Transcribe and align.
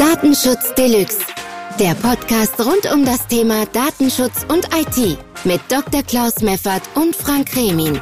Datenschutz 0.00 0.74
Deluxe. 0.76 1.18
Der 1.78 1.94
Podcast 1.94 2.58
rund 2.58 2.90
um 2.90 3.04
das 3.04 3.26
Thema 3.26 3.66
Datenschutz 3.66 4.46
und 4.48 4.66
IT 4.74 5.18
mit 5.44 5.60
Dr. 5.68 6.02
Klaus 6.02 6.40
Meffert 6.40 6.80
und 6.94 7.14
Frank 7.14 7.54
Remin. 7.54 8.00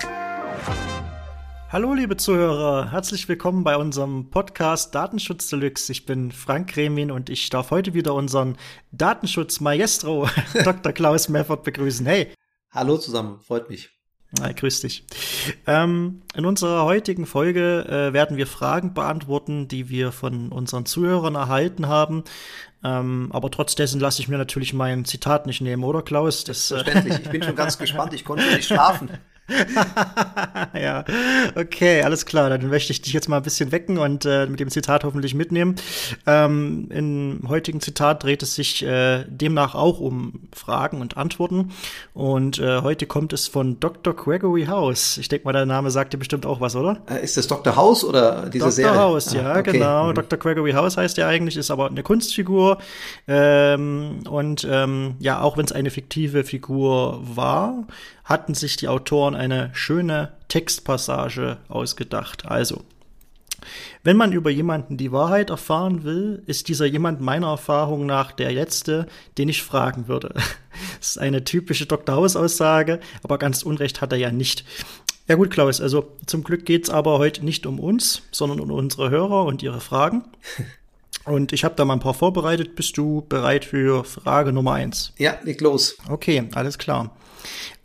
Hallo 1.73 1.95
liebe 1.95 2.17
Zuhörer, 2.17 2.93
herzlich 2.93 3.29
willkommen 3.29 3.65
bei 3.65 3.77
unserem 3.77 4.31
Podcast 4.31 4.95
Datenschutz 4.95 5.49
Deluxe. 5.49 5.91
Ich 5.91 6.07
bin 6.07 6.31
Frank 6.31 6.77
Remin 6.77 7.11
und 7.11 7.31
ich 7.31 7.51
darf 7.51 7.73
heute 7.73 7.95
wieder 7.95 8.15
unseren 8.15 8.57
Datenschutz 8.93 9.59
Maestro 9.59 10.29
Dr. 10.65 10.93
Klaus 10.93 11.29
Meffert 11.29 11.65
begrüßen. 11.65 12.07
Hey. 12.07 12.33
Hallo 12.71 12.99
zusammen, 12.99 13.41
freut 13.41 13.69
mich. 13.69 13.98
Na, 14.31 14.53
grüß 14.53 14.83
dich. 14.83 15.05
Ähm, 15.67 16.21
in 16.35 16.45
unserer 16.45 16.85
heutigen 16.85 17.25
Folge 17.25 17.87
äh, 17.89 18.13
werden 18.13 18.37
wir 18.37 18.47
Fragen 18.47 18.93
beantworten, 18.93 19.69
die 19.69 19.89
wir 19.89 20.13
von 20.13 20.51
unseren 20.51 20.85
Zuhörern 20.85 21.35
erhalten 21.35 21.89
haben. 21.89 22.25
Ähm, 22.85 23.31
aber 23.33 23.51
trotz 23.51 23.75
dessen 23.75 24.01
lasse 24.01 24.21
ich 24.21 24.29
mir 24.29 24.37
natürlich 24.37 24.75
mein 24.75 25.07
Zitat 25.07 25.47
nicht 25.47 25.63
nehmen, 25.63 25.83
oder 25.83 26.03
Klaus? 26.03 26.45
Das, 26.45 26.71
äh, 26.71 26.85
Verständlich. 26.85 27.21
Ich 27.21 27.31
bin 27.31 27.43
schon 27.43 27.57
ganz 27.57 27.79
gespannt. 27.79 28.13
Ich 28.13 28.25
konnte 28.25 28.45
nicht 28.55 28.67
schlafen. 28.67 29.11
ja, 30.75 31.05
okay, 31.57 32.03
alles 32.03 32.27
klar. 32.27 32.51
Dann 32.51 32.69
möchte 32.69 32.93
ich 32.93 33.01
dich 33.01 33.13
jetzt 33.13 33.29
mal 33.29 33.39
ein 33.39 33.43
bisschen 33.43 33.73
wecken 33.73 33.99
und 33.99 34.27
äh, 34.27 34.47
mit 34.47 34.61
dem 34.61 34.71
Zitat 34.71 35.05
hoffentlich 35.05 35.35
mitnehmen. 35.35 35.77
Ähm, 36.27 36.89
Im 36.91 37.41
heutigen 37.49 37.81
Zitat 37.81 38.23
dreht 38.23 38.43
es 38.43 38.55
sich 38.55 38.85
äh, 38.85 39.25
demnach 39.27 39.75
auch 39.75 40.01
um 40.01 40.49
Fragen 40.53 41.01
und 41.01 41.17
Antworten. 41.17 41.71
Und 42.13 42.59
äh, 42.59 42.83
heute 42.83 43.07
kommt 43.07 43.33
es 43.33 43.49
von 43.49 43.81
Dr. 43.81 44.15
Gregory 44.15 44.67
House. 44.67 45.17
Ich 45.19 45.29
denke 45.29 45.47
mal, 45.47 45.53
der 45.53 45.67
Name 45.67 45.91
sagt 45.91 46.13
dir 46.13 46.19
bestimmt 46.19 46.45
auch 46.45 46.61
was, 46.61 46.77
oder? 46.77 46.99
Äh, 47.09 47.25
ist 47.25 47.37
das 47.37 47.47
Dr. 47.47 47.75
House 47.75 48.05
oder 48.05 48.51
diese 48.51 48.65
Dr. 48.65 48.73
Serie? 48.73 48.93
Dr. 48.93 49.03
House, 49.03 49.33
ja, 49.33 49.53
ah, 49.53 49.59
okay. 49.59 49.73
genau. 49.73 50.09
Mhm. 50.09 50.15
Dr. 50.15 50.39
Gregory 50.39 50.73
House 50.73 50.97
heißt 50.97 51.17
er 51.19 51.27
eigentlich, 51.29 51.57
ist 51.57 51.71
aber 51.71 51.89
eine 51.89 52.03
Kunstfigur. 52.03 52.79
Ähm, 53.27 54.21
und 54.29 54.67
ähm, 54.71 55.15
ja, 55.21 55.41
auch 55.41 55.57
wenn 55.57 55.65
es 55.65 55.73
eine 55.73 55.91
fiktive 55.91 56.45
Figur 56.45 57.21
war, 57.23 57.87
hatten 58.29 58.55
sich 58.55 58.77
die 58.77 58.89
Autoren 58.89 59.35
eine 59.39 59.71
schöne 59.73 60.33
Textpassage 60.49 61.59
ausgedacht. 61.69 62.47
Also, 62.47 62.83
wenn 64.05 64.17
man 64.17 64.33
über 64.33 64.51
jemanden 64.51 64.97
die 64.97 65.13
Wahrheit 65.13 65.51
erfahren 65.51 66.05
will, 66.05 66.43
ist 66.47 66.69
dieser 66.69 66.87
jemand 66.87 67.21
meiner 67.21 67.49
Erfahrung 67.49 68.07
nach 68.07 68.33
der 68.33 68.53
letzte, 68.53 69.07
den 69.37 69.49
ich 69.49 69.63
fragen 69.63 70.09
würde. 70.09 70.35
Das 71.01 71.11
ist 71.11 71.19
eine 71.19 71.43
typische 71.43 71.87
Dr. 71.87 72.15
House-Aussage, 72.15 73.01
aber 73.25 73.39
ganz 73.39 73.65
Unrecht 73.65 74.01
hat 74.01 74.13
er 74.13 74.19
ja 74.19 74.31
nicht. 74.31 74.65
Ja 75.27 75.35
gut, 75.35 75.51
Klaus, 75.51 75.81
also 75.81 76.13
zum 76.25 76.45
Glück 76.45 76.65
geht's 76.67 76.89
aber 76.89 77.19
heute 77.19 77.45
nicht 77.45 77.67
um 77.67 77.81
uns, 77.81 78.23
sondern 78.31 78.61
um 78.61 78.71
unsere 78.71 79.11
Hörer 79.11 79.45
und 79.45 79.63
ihre 79.63 79.81
Fragen. 79.81 80.25
Und 81.29 81.53
ich 81.53 81.65
habe 81.65 81.75
da 81.75 81.85
mal 81.85 81.95
ein 81.95 82.01
paar 82.01 82.15
vorbereitet. 82.15 82.75
Bist 82.75 82.97
du 82.97 83.25
bereit 83.29 83.65
für 83.65 84.05
Frage 84.05 84.53
Nummer 84.53 84.73
eins? 84.73 85.13
Ja, 85.19 85.37
leg 85.43 85.61
los. 85.61 85.97
Okay, 86.09 86.49
alles 86.55 86.79
klar. 86.79 87.11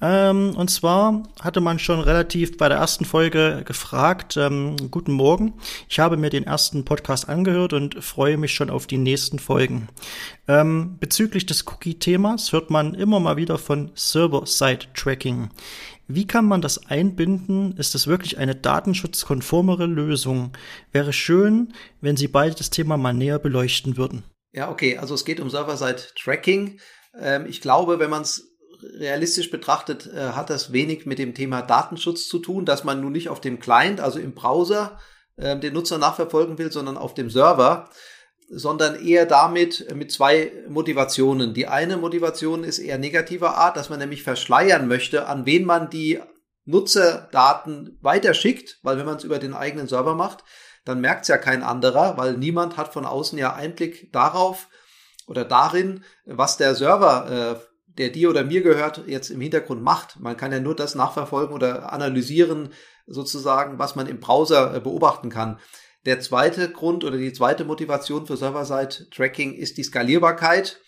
Ähm, 0.01 0.53
und 0.55 0.69
zwar 0.69 1.23
hatte 1.39 1.61
man 1.61 1.79
schon 1.79 1.99
relativ 1.99 2.57
bei 2.57 2.67
der 2.67 2.77
ersten 2.77 3.05
Folge 3.05 3.63
gefragt, 3.65 4.35
ähm, 4.37 4.75
guten 4.91 5.13
Morgen, 5.13 5.53
ich 5.87 5.99
habe 5.99 6.17
mir 6.17 6.29
den 6.29 6.43
ersten 6.43 6.83
Podcast 6.83 7.29
angehört 7.29 7.73
und 7.73 8.03
freue 8.03 8.37
mich 8.37 8.53
schon 8.53 8.69
auf 8.69 8.87
die 8.87 8.97
nächsten 8.97 9.39
Folgen. 9.39 9.87
Ähm, 10.47 10.97
bezüglich 10.99 11.45
des 11.45 11.65
Cookie-Themas 11.67 12.51
hört 12.51 12.69
man 12.69 12.95
immer 12.95 13.19
mal 13.19 13.37
wieder 13.37 13.57
von 13.57 13.91
Server-Side-Tracking. 13.95 15.49
Wie 16.07 16.27
kann 16.27 16.45
man 16.45 16.61
das 16.61 16.87
einbinden? 16.87 17.77
Ist 17.77 17.95
es 17.95 18.07
wirklich 18.07 18.37
eine 18.37 18.55
datenschutzkonformere 18.55 19.85
Lösung? 19.85 20.51
Wäre 20.91 21.13
schön, 21.13 21.73
wenn 22.01 22.17
Sie 22.17 22.27
beide 22.27 22.55
das 22.55 22.69
Thema 22.69 22.97
mal 22.97 23.13
näher 23.13 23.39
beleuchten 23.39 23.95
würden. 23.95 24.23
Ja, 24.51 24.69
okay, 24.69 24.97
also 24.97 25.15
es 25.15 25.25
geht 25.25 25.39
um 25.39 25.49
Server-Side-Tracking. 25.49 26.79
Ähm, 27.19 27.45
ich 27.47 27.61
glaube, 27.61 27.99
wenn 27.99 28.09
man 28.09 28.21
es 28.21 28.53
realistisch 28.99 29.49
betrachtet 29.49 30.07
äh, 30.07 30.31
hat 30.31 30.49
das 30.49 30.73
wenig 30.73 31.05
mit 31.05 31.19
dem 31.19 31.33
Thema 31.33 31.61
Datenschutz 31.61 32.27
zu 32.27 32.39
tun, 32.39 32.65
dass 32.65 32.83
man 32.83 32.99
nun 32.99 33.13
nicht 33.13 33.29
auf 33.29 33.39
dem 33.39 33.59
Client, 33.59 34.01
also 34.01 34.19
im 34.19 34.33
Browser, 34.33 34.99
äh, 35.37 35.57
den 35.57 35.73
Nutzer 35.73 35.97
nachverfolgen 35.97 36.57
will, 36.57 36.71
sondern 36.71 36.97
auf 36.97 37.13
dem 37.13 37.29
Server, 37.29 37.89
sondern 38.55 38.95
eher 39.03 39.25
damit 39.25 39.87
äh, 39.89 39.95
mit 39.95 40.11
zwei 40.11 40.51
Motivationen. 40.69 41.53
Die 41.53 41.67
eine 41.67 41.97
Motivation 41.97 42.63
ist 42.63 42.79
eher 42.79 42.97
negativer 42.97 43.57
Art, 43.57 43.77
dass 43.77 43.89
man 43.89 43.99
nämlich 43.99 44.23
verschleiern 44.23 44.87
möchte, 44.87 45.27
an 45.27 45.45
wen 45.45 45.65
man 45.65 45.89
die 45.89 46.19
Nutzerdaten 46.65 47.97
weiterschickt, 48.01 48.79
weil 48.83 48.97
wenn 48.97 49.05
man 49.05 49.17
es 49.17 49.23
über 49.23 49.39
den 49.39 49.53
eigenen 49.53 49.87
Server 49.87 50.15
macht, 50.15 50.43
dann 50.85 51.01
merkt 51.01 51.23
es 51.23 51.27
ja 51.27 51.37
kein 51.37 51.63
anderer, 51.63 52.17
weil 52.17 52.37
niemand 52.37 52.77
hat 52.77 52.93
von 52.93 53.05
außen 53.05 53.37
ja 53.37 53.53
Einblick 53.53 54.11
darauf 54.13 54.69
oder 55.27 55.45
darin, 55.45 56.03
was 56.25 56.57
der 56.57 56.75
Server 56.75 57.59
äh, 57.59 57.73
der 57.97 58.09
dir 58.09 58.29
oder 58.29 58.43
mir 58.43 58.61
gehört, 58.61 59.03
jetzt 59.07 59.29
im 59.29 59.41
Hintergrund 59.41 59.83
macht. 59.83 60.19
Man 60.19 60.37
kann 60.37 60.51
ja 60.51 60.59
nur 60.59 60.75
das 60.75 60.95
nachverfolgen 60.95 61.53
oder 61.53 61.93
analysieren, 61.93 62.69
sozusagen, 63.05 63.79
was 63.79 63.95
man 63.95 64.07
im 64.07 64.19
Browser 64.19 64.75
äh, 64.75 64.79
beobachten 64.79 65.29
kann. 65.29 65.59
Der 66.05 66.19
zweite 66.19 66.69
Grund 66.69 67.03
oder 67.03 67.17
die 67.17 67.33
zweite 67.33 67.63
Motivation 67.63 68.25
für 68.25 68.37
Server-Side-Tracking 68.37 69.53
ist 69.53 69.77
die 69.77 69.83
Skalierbarkeit 69.83 70.81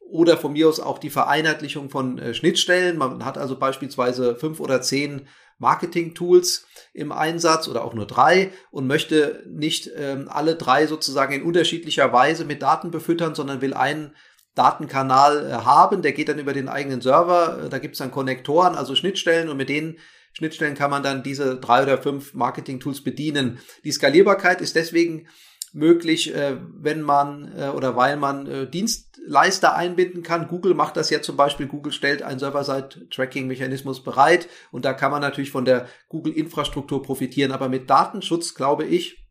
oder 0.00 0.36
von 0.36 0.52
mir 0.52 0.68
aus 0.68 0.80
auch 0.80 0.98
die 0.98 1.10
Vereinheitlichung 1.10 1.90
von 1.90 2.18
äh, 2.18 2.34
Schnittstellen. 2.34 2.96
Man 2.96 3.24
hat 3.24 3.38
also 3.38 3.58
beispielsweise 3.58 4.36
fünf 4.36 4.60
oder 4.60 4.82
zehn 4.82 5.26
Marketing-Tools 5.58 6.66
im 6.92 7.12
Einsatz 7.12 7.68
oder 7.68 7.84
auch 7.84 7.94
nur 7.94 8.06
drei 8.06 8.52
und 8.70 8.86
möchte 8.86 9.44
nicht 9.46 9.90
ähm, 9.96 10.28
alle 10.28 10.56
drei 10.56 10.86
sozusagen 10.86 11.32
in 11.32 11.42
unterschiedlicher 11.42 12.12
Weise 12.12 12.44
mit 12.44 12.62
Daten 12.62 12.90
befüttern, 12.90 13.34
sondern 13.34 13.60
will 13.60 13.74
einen 13.74 14.14
Datenkanal 14.54 15.46
äh, 15.46 15.52
haben, 15.52 16.02
der 16.02 16.12
geht 16.12 16.28
dann 16.28 16.38
über 16.38 16.52
den 16.52 16.68
eigenen 16.68 17.00
Server, 17.00 17.64
äh, 17.64 17.68
da 17.68 17.78
gibt 17.78 17.94
es 17.94 17.98
dann 17.98 18.10
Konnektoren, 18.10 18.74
also 18.74 18.94
Schnittstellen 18.94 19.48
und 19.48 19.56
mit 19.56 19.68
denen 19.68 19.98
Schnittstellen 20.32 20.74
kann 20.74 20.90
man 20.90 21.02
dann 21.02 21.22
diese 21.22 21.56
drei 21.56 21.82
oder 21.82 21.98
fünf 21.98 22.34
Marketing-Tools 22.34 23.02
bedienen. 23.02 23.58
Die 23.84 23.92
Skalierbarkeit 23.92 24.60
ist 24.60 24.76
deswegen 24.76 25.26
möglich, 25.72 26.34
äh, 26.34 26.56
wenn 26.74 27.02
man 27.02 27.52
oder 27.74 27.96
weil 27.96 28.16
man 28.16 28.70
Dienstleister 28.70 29.74
einbinden 29.74 30.22
kann. 30.22 30.48
Google 30.48 30.74
macht 30.74 30.96
das 30.96 31.08
ja 31.10 31.22
zum 31.22 31.36
Beispiel. 31.36 31.66
Google 31.66 31.92
stellt 31.92 32.22
einen 32.22 32.38
Server-Side-Tracking-Mechanismus 32.38 34.02
bereit 34.02 34.48
und 34.70 34.84
da 34.84 34.92
kann 34.92 35.10
man 35.10 35.22
natürlich 35.22 35.50
von 35.50 35.64
der 35.64 35.86
Google-Infrastruktur 36.08 37.02
profitieren. 37.02 37.52
Aber 37.52 37.68
mit 37.68 37.88
Datenschutz, 37.88 38.54
glaube 38.54 38.84
ich, 38.84 39.21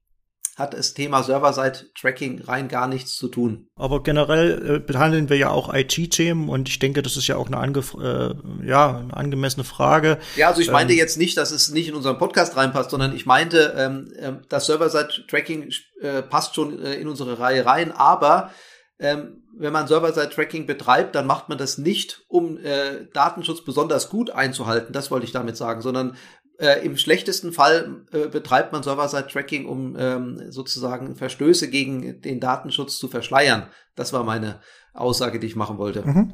hat 0.57 0.73
das 0.73 0.93
Thema 0.93 1.23
Server-Side-Tracking 1.23 2.41
rein 2.43 2.67
gar 2.67 2.87
nichts 2.87 3.15
zu 3.15 3.29
tun. 3.29 3.67
Aber 3.75 4.03
generell 4.03 4.75
äh, 4.75 4.79
behandeln 4.79 5.29
wir 5.29 5.37
ja 5.37 5.49
auch 5.49 5.73
IT-Themen 5.73 6.49
und 6.49 6.67
ich 6.67 6.79
denke, 6.79 7.01
das 7.01 7.17
ist 7.17 7.27
ja 7.27 7.37
auch 7.37 7.47
eine, 7.47 7.57
ange 7.57 7.79
äh, 7.79 8.67
ja, 8.67 8.97
eine 8.97 9.15
angemessene 9.15 9.63
Frage. 9.63 10.17
Ja, 10.35 10.49
also 10.49 10.61
ich 10.61 10.71
meinte 10.71 10.93
ähm, 10.93 10.99
jetzt 10.99 11.17
nicht, 11.17 11.37
dass 11.37 11.51
es 11.51 11.69
nicht 11.69 11.87
in 11.87 11.95
unseren 11.95 12.17
Podcast 12.17 12.57
reinpasst, 12.57 12.91
sondern 12.91 13.15
ich 13.15 13.25
meinte, 13.25 13.73
ähm, 13.77 14.11
äh, 14.17 14.33
das 14.49 14.65
Server-Side-Tracking 14.65 15.71
äh, 16.01 16.21
passt 16.21 16.55
schon 16.55 16.83
äh, 16.83 16.95
in 16.95 17.07
unsere 17.07 17.39
Reihe 17.39 17.65
rein, 17.65 17.91
aber 17.91 18.51
ähm, 18.99 19.41
wenn 19.57 19.73
man 19.73 19.87
Server-Side-Tracking 19.87 20.67
betreibt, 20.67 21.15
dann 21.15 21.25
macht 21.25 21.49
man 21.49 21.57
das 21.57 21.77
nicht, 21.77 22.23
um 22.27 22.57
äh, 22.59 23.07
Datenschutz 23.13 23.65
besonders 23.65 24.09
gut 24.09 24.29
einzuhalten, 24.29 24.93
das 24.93 25.09
wollte 25.09 25.25
ich 25.25 25.31
damit 25.31 25.57
sagen, 25.57 25.81
sondern 25.81 26.15
äh, 26.59 26.85
Im 26.85 26.95
schlechtesten 26.97 27.53
Fall 27.53 28.05
äh, 28.11 28.27
betreibt 28.27 28.71
man 28.71 28.83
Server-Side-Tracking, 28.83 29.65
um 29.65 29.95
ähm, 29.97 30.51
sozusagen 30.51 31.15
Verstöße 31.15 31.69
gegen 31.69 32.21
den 32.21 32.39
Datenschutz 32.39 32.99
zu 32.99 33.07
verschleiern. 33.07 33.67
Das 33.95 34.13
war 34.13 34.23
meine 34.23 34.59
Aussage, 34.93 35.39
die 35.39 35.47
ich 35.47 35.55
machen 35.55 35.77
wollte. 35.77 36.03
Mhm. 36.03 36.33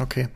Okay. 0.00 0.28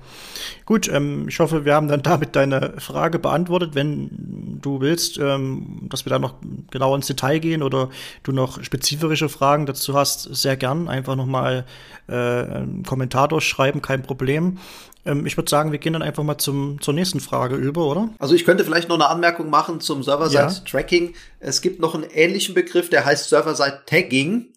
Gut, 0.67 0.89
ähm, 0.89 1.27
ich 1.29 1.39
hoffe, 1.39 1.65
wir 1.65 1.75
haben 1.75 1.87
dann 1.89 2.03
damit 2.03 2.35
deine 2.35 2.75
Frage 2.79 3.19
beantwortet. 3.19 3.75
Wenn 3.75 4.59
du 4.61 4.81
willst, 4.81 5.19
ähm, 5.19 5.87
dass 5.89 6.05
wir 6.05 6.11
da 6.11 6.19
noch 6.19 6.35
genauer 6.71 6.97
ins 6.97 7.07
Detail 7.07 7.39
gehen 7.39 7.63
oder 7.63 7.91
du 8.23 8.33
noch 8.33 8.63
spezifische 8.63 9.29
Fragen 9.29 9.67
dazu 9.67 9.95
hast, 9.95 10.23
sehr 10.35 10.57
gern. 10.57 10.89
Einfach 10.89 11.15
nochmal 11.15 11.65
äh, 12.09 12.15
einen 12.15 12.83
Kommentar 12.83 13.29
durchschreiben, 13.29 13.83
kein 13.83 14.03
Problem. 14.03 14.59
Ähm, 15.05 15.27
ich 15.27 15.37
würde 15.37 15.51
sagen, 15.51 15.73
wir 15.73 15.79
gehen 15.79 15.93
dann 15.93 16.03
einfach 16.03 16.23
mal 16.23 16.39
zum, 16.39 16.81
zur 16.81 16.95
nächsten 16.95 17.21
Frage 17.21 17.57
über, 17.57 17.87
oder? 17.87 18.11
Also 18.19 18.35
ich 18.35 18.45
könnte 18.45 18.65
vielleicht 18.65 18.89
noch 18.89 18.97
eine 18.97 19.09
Anmerkung 19.09 19.51
machen 19.51 19.81
zum 19.81 20.03
Server-Side-Tracking. 20.03 21.09
Ja. 21.09 21.17
Es 21.41 21.61
gibt 21.61 21.81
noch 21.81 21.95
einen 21.95 22.05
ähnlichen 22.05 22.55
Begriff, 22.55 22.91
der 22.91 23.05
heißt 23.05 23.29
Server-Side-Tagging. 23.29 24.53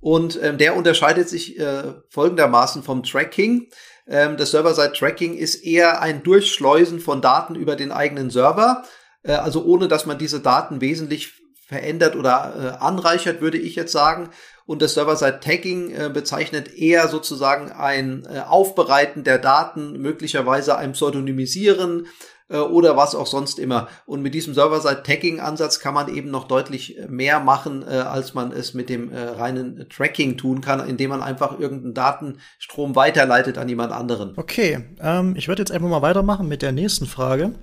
Und 0.00 0.38
ähm, 0.42 0.58
der 0.58 0.76
unterscheidet 0.76 1.28
sich 1.28 1.58
äh, 1.58 1.94
folgendermaßen 2.10 2.82
vom 2.82 3.02
Tracking. 3.02 3.68
Ähm, 4.06 4.36
das 4.36 4.50
Server-Side-Tracking 4.50 5.34
ist 5.34 5.56
eher 5.56 6.00
ein 6.00 6.22
Durchschleusen 6.22 7.00
von 7.00 7.20
Daten 7.20 7.54
über 7.54 7.76
den 7.76 7.92
eigenen 7.92 8.30
Server. 8.30 8.84
Äh, 9.22 9.32
also 9.32 9.64
ohne, 9.64 9.88
dass 9.88 10.06
man 10.06 10.18
diese 10.18 10.40
Daten 10.40 10.80
wesentlich 10.80 11.32
verändert 11.66 12.16
oder 12.16 12.78
äh, 12.80 12.84
anreichert, 12.84 13.40
würde 13.40 13.58
ich 13.58 13.74
jetzt 13.74 13.92
sagen. 13.92 14.30
Und 14.64 14.82
das 14.82 14.94
Server-Side-Tagging 14.94 15.90
äh, 15.90 16.10
bezeichnet 16.12 16.74
eher 16.74 17.08
sozusagen 17.08 17.70
ein 17.70 18.26
äh, 18.32 18.40
Aufbereiten 18.40 19.24
der 19.24 19.38
Daten, 19.38 20.00
möglicherweise 20.00 20.76
ein 20.76 20.92
Pseudonymisieren, 20.92 22.06
äh, 22.48 22.58
oder 22.58 22.96
was 22.96 23.14
auch 23.14 23.26
sonst 23.26 23.58
immer. 23.58 23.88
Und 24.06 24.22
mit 24.22 24.34
diesem 24.34 24.54
Server-Side-Tagging-Ansatz 24.54 25.80
kann 25.80 25.94
man 25.94 26.14
eben 26.14 26.30
noch 26.30 26.46
deutlich 26.46 26.98
mehr 27.08 27.40
machen, 27.40 27.82
äh, 27.82 27.96
als 27.96 28.34
man 28.34 28.52
es 28.52 28.74
mit 28.74 28.88
dem 28.88 29.12
äh, 29.12 29.20
reinen 29.20 29.86
Tracking 29.88 30.36
tun 30.36 30.60
kann, 30.60 30.86
indem 30.86 31.10
man 31.10 31.22
einfach 31.22 31.58
irgendeinen 31.58 31.94
Datenstrom 31.94 32.94
weiterleitet 32.94 33.58
an 33.58 33.68
jemand 33.68 33.92
anderen. 33.92 34.34
Okay, 34.36 34.84
ähm, 35.00 35.34
ich 35.36 35.48
würde 35.48 35.62
jetzt 35.62 35.72
einfach 35.72 35.88
mal 35.88 36.02
weitermachen 36.02 36.48
mit 36.48 36.62
der 36.62 36.72
nächsten 36.72 37.06
Frage. 37.06 37.54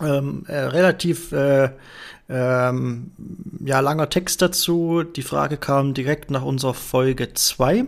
Ähm, 0.00 0.44
äh, 0.46 0.56
relativ 0.56 1.32
äh, 1.32 1.70
ähm, 2.28 3.12
ja, 3.64 3.80
langer 3.80 4.08
Text 4.10 4.42
dazu. 4.42 5.02
Die 5.02 5.22
Frage 5.22 5.56
kam 5.56 5.94
direkt 5.94 6.30
nach 6.30 6.42
unserer 6.42 6.74
Folge 6.74 7.32
2. 7.32 7.86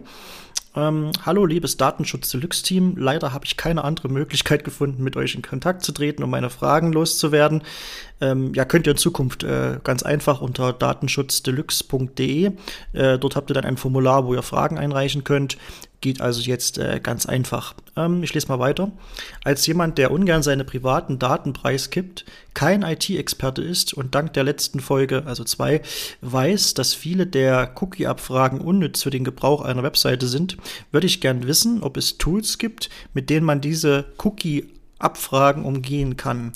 Ähm, 0.76 1.10
hallo, 1.24 1.44
liebes 1.44 1.76
Datenschutz 1.76 2.30
Deluxe 2.30 2.62
Team. 2.62 2.94
Leider 2.96 3.32
habe 3.32 3.44
ich 3.44 3.56
keine 3.56 3.82
andere 3.82 4.08
Möglichkeit 4.08 4.64
gefunden, 4.64 5.02
mit 5.02 5.16
euch 5.16 5.34
in 5.34 5.42
Kontakt 5.42 5.82
zu 5.82 5.92
treten, 5.92 6.22
um 6.22 6.30
meine 6.30 6.50
Fragen 6.50 6.92
loszuwerden. 6.92 7.62
Ähm, 8.20 8.54
ja, 8.54 8.64
könnt 8.64 8.86
ihr 8.86 8.92
in 8.92 8.96
Zukunft 8.96 9.42
äh, 9.42 9.78
ganz 9.82 10.02
einfach 10.02 10.40
unter 10.40 10.72
datenschutzdeluxe.de. 10.72 12.52
Äh, 12.92 13.18
dort 13.18 13.34
habt 13.34 13.50
ihr 13.50 13.54
dann 13.54 13.64
ein 13.64 13.76
Formular, 13.76 14.26
wo 14.26 14.34
ihr 14.34 14.42
Fragen 14.42 14.78
einreichen 14.78 15.24
könnt. 15.24 15.56
Geht 16.00 16.20
also 16.20 16.40
jetzt 16.40 16.78
äh, 16.78 17.00
ganz 17.02 17.26
einfach. 17.26 17.74
Ähm, 17.96 18.22
ich 18.22 18.32
lese 18.32 18.48
mal 18.48 18.60
weiter. 18.60 18.92
Als 19.42 19.66
jemand, 19.66 19.98
der 19.98 20.12
ungern 20.12 20.42
seine 20.44 20.64
privaten 20.64 21.18
Daten 21.18 21.52
preisgibt, 21.52 22.24
kein 22.54 22.82
IT-Experte 22.82 23.62
ist 23.62 23.94
und 23.94 24.14
dank 24.14 24.32
der 24.32 24.44
letzten 24.44 24.80
Folge, 24.80 25.24
also 25.26 25.42
zwei, 25.42 25.82
weiß, 26.20 26.74
dass 26.74 26.94
viele 26.94 27.26
der 27.26 27.74
Cookie-Abfragen 27.80 28.60
unnütz 28.60 29.02
für 29.02 29.10
den 29.10 29.24
Gebrauch 29.24 29.62
einer 29.62 29.82
Webseite 29.82 30.28
sind, 30.28 30.56
würde 30.92 31.06
ich 31.06 31.20
gern 31.20 31.46
wissen, 31.46 31.82
ob 31.82 31.96
es 31.96 32.18
Tools 32.18 32.58
gibt, 32.58 32.90
mit 33.12 33.28
denen 33.28 33.46
man 33.46 33.60
diese 33.60 34.06
Cookie-Abfragen 34.98 35.64
umgehen 35.64 36.16
kann. 36.16 36.52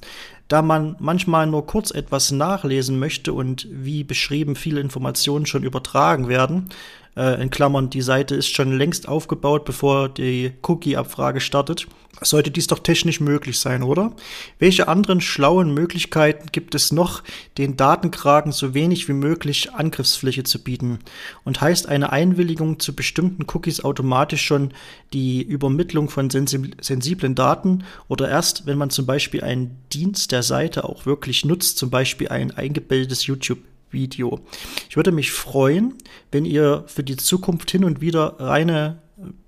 Da 0.48 0.62
man 0.62 0.96
manchmal 0.98 1.46
nur 1.46 1.66
kurz 1.66 1.90
etwas 1.90 2.30
nachlesen 2.30 2.98
möchte 2.98 3.32
und 3.32 3.66
wie 3.70 4.04
beschrieben 4.04 4.54
viele 4.54 4.80
Informationen 4.80 5.46
schon 5.46 5.62
übertragen 5.62 6.28
werden, 6.28 6.68
äh, 7.16 7.40
in 7.40 7.50
Klammern, 7.50 7.88
die 7.88 8.02
Seite 8.02 8.34
ist 8.34 8.48
schon 8.48 8.76
längst 8.76 9.08
aufgebaut, 9.08 9.64
bevor 9.64 10.08
die 10.08 10.52
Cookie-Abfrage 10.62 11.40
startet. 11.40 11.86
Sollte 12.24 12.50
dies 12.50 12.66
doch 12.66 12.78
technisch 12.78 13.20
möglich 13.20 13.58
sein, 13.58 13.82
oder? 13.82 14.14
Welche 14.58 14.88
anderen 14.88 15.20
schlauen 15.20 15.74
Möglichkeiten 15.74 16.48
gibt 16.52 16.74
es 16.74 16.92
noch, 16.92 17.22
den 17.58 17.76
Datenkragen 17.76 18.52
so 18.52 18.74
wenig 18.74 19.08
wie 19.08 19.12
möglich 19.12 19.72
Angriffsfläche 19.72 20.44
zu 20.44 20.62
bieten? 20.62 20.98
Und 21.44 21.60
heißt 21.60 21.88
eine 21.88 22.12
Einwilligung 22.12 22.80
zu 22.80 22.94
bestimmten 22.94 23.46
Cookies 23.52 23.82
automatisch 23.82 24.44
schon 24.44 24.72
die 25.12 25.42
Übermittlung 25.42 26.08
von 26.08 26.30
sensiblen 26.30 27.34
Daten 27.34 27.84
oder 28.08 28.28
erst, 28.28 28.66
wenn 28.66 28.78
man 28.78 28.90
zum 28.90 29.06
Beispiel 29.06 29.42
einen 29.42 29.76
Dienst 29.92 30.32
der 30.32 30.42
Seite 30.42 30.84
auch 30.84 31.06
wirklich 31.06 31.44
nutzt, 31.44 31.78
zum 31.78 31.90
Beispiel 31.90 32.28
ein 32.28 32.50
eingebildetes 32.50 33.26
YouTube 33.26 33.58
Video. 33.92 34.40
Ich 34.88 34.96
würde 34.96 35.12
mich 35.12 35.32
freuen, 35.32 35.94
wenn 36.30 36.46
ihr 36.46 36.84
für 36.86 37.02
die 37.02 37.16
Zukunft 37.16 37.70
hin 37.70 37.84
und 37.84 38.00
wieder 38.00 38.40
reine 38.40 39.01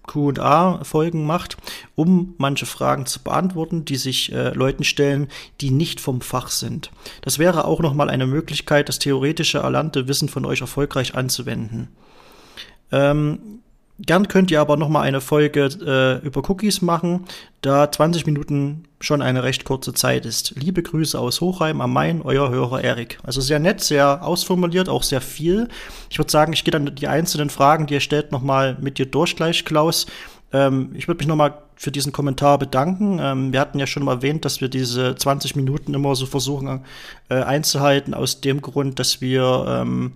Q&A-Folgen 0.06 1.26
macht, 1.26 1.56
um 1.94 2.34
manche 2.38 2.66
Fragen 2.66 3.06
zu 3.06 3.22
beantworten, 3.22 3.84
die 3.84 3.96
sich 3.96 4.32
äh, 4.32 4.50
Leuten 4.50 4.84
stellen, 4.84 5.28
die 5.60 5.70
nicht 5.70 6.00
vom 6.00 6.20
Fach 6.20 6.48
sind. 6.48 6.90
Das 7.22 7.38
wäre 7.38 7.64
auch 7.64 7.80
nochmal 7.80 8.10
eine 8.10 8.26
Möglichkeit, 8.26 8.88
das 8.88 8.98
theoretische 8.98 9.58
erlernte 9.58 10.08
Wissen 10.08 10.28
von 10.28 10.44
euch 10.44 10.60
erfolgreich 10.60 11.14
anzuwenden. 11.14 11.88
Ähm, 12.92 13.60
Gern 14.00 14.26
könnt 14.26 14.50
ihr 14.50 14.60
aber 14.60 14.76
noch 14.76 14.88
mal 14.88 15.02
eine 15.02 15.20
Folge 15.20 15.66
äh, 15.66 16.26
über 16.26 16.48
Cookies 16.50 16.82
machen, 16.82 17.26
da 17.60 17.90
20 17.90 18.26
Minuten 18.26 18.84
schon 19.04 19.22
eine 19.22 19.42
recht 19.42 19.64
kurze 19.64 19.94
Zeit 19.94 20.26
ist. 20.26 20.54
Liebe 20.56 20.82
Grüße 20.82 21.18
aus 21.18 21.40
Hochheim 21.40 21.80
am 21.80 21.92
Main, 21.92 22.22
euer 22.22 22.50
Hörer 22.50 22.82
Erik. 22.82 23.18
Also 23.22 23.40
sehr 23.40 23.58
nett, 23.58 23.80
sehr 23.80 24.24
ausformuliert, 24.24 24.88
auch 24.88 25.02
sehr 25.02 25.20
viel. 25.20 25.68
Ich 26.10 26.18
würde 26.18 26.30
sagen, 26.30 26.52
ich 26.52 26.64
gehe 26.64 26.72
dann 26.72 26.94
die 26.94 27.08
einzelnen 27.08 27.50
Fragen, 27.50 27.86
die 27.86 27.94
ihr 27.94 28.00
stellt, 28.00 28.32
noch 28.32 28.42
mal 28.42 28.76
mit 28.80 28.98
dir 28.98 29.06
durch 29.06 29.36
gleich, 29.36 29.64
Klaus. 29.64 30.06
Ähm, 30.52 30.90
ich 30.94 31.08
würde 31.08 31.18
mich 31.18 31.26
noch 31.26 31.36
mal 31.36 31.58
für 31.76 31.90
diesen 31.90 32.12
Kommentar 32.12 32.58
bedanken. 32.58 33.18
Ähm, 33.20 33.52
wir 33.52 33.60
hatten 33.60 33.78
ja 33.78 33.86
schon 33.86 34.04
mal 34.04 34.16
erwähnt, 34.16 34.44
dass 34.44 34.60
wir 34.60 34.68
diese 34.68 35.14
20 35.14 35.56
Minuten 35.56 35.92
immer 35.92 36.14
so 36.14 36.26
versuchen 36.26 36.84
äh, 37.28 37.34
einzuhalten, 37.34 38.14
aus 38.14 38.40
dem 38.40 38.62
Grund, 38.62 38.98
dass 38.98 39.20
wir 39.20 39.66
ähm, 39.68 40.12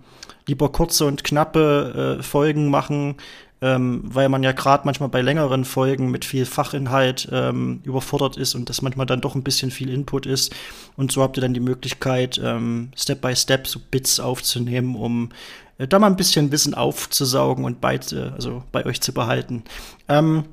lieber 0.47 0.71
kurze 0.71 1.05
und 1.05 1.23
knappe 1.23 2.17
äh, 2.19 2.23
Folgen 2.23 2.69
machen, 2.69 3.15
ähm, 3.61 4.01
weil 4.03 4.29
man 4.29 4.43
ja 4.43 4.51
gerade 4.51 4.83
manchmal 4.85 5.09
bei 5.09 5.21
längeren 5.21 5.65
Folgen 5.65 6.11
mit 6.11 6.25
viel 6.25 6.45
Fachinhalt 6.45 7.27
ähm, 7.31 7.81
überfordert 7.83 8.37
ist 8.37 8.55
und 8.55 8.69
das 8.69 8.81
manchmal 8.81 9.05
dann 9.05 9.21
doch 9.21 9.35
ein 9.35 9.43
bisschen 9.43 9.71
viel 9.71 9.89
Input 9.89 10.25
ist. 10.25 10.55
Und 10.95 11.11
so 11.11 11.21
habt 11.21 11.37
ihr 11.37 11.41
dann 11.41 11.53
die 11.53 11.59
Möglichkeit, 11.59 12.39
ähm, 12.43 12.89
Step 12.95 13.21
by 13.21 13.35
Step 13.35 13.67
so 13.67 13.79
Bits 13.91 14.19
aufzunehmen, 14.19 14.95
um 14.95 15.29
äh, 15.77 15.87
da 15.87 15.99
mal 15.99 16.07
ein 16.07 16.15
bisschen 16.15 16.51
Wissen 16.51 16.73
aufzusaugen 16.73 17.65
und 17.65 17.81
bei, 17.81 17.99
also 18.33 18.63
bei 18.71 18.85
euch 18.85 19.01
zu 19.01 19.13
behalten. 19.13 19.63
Ähm, 20.07 20.45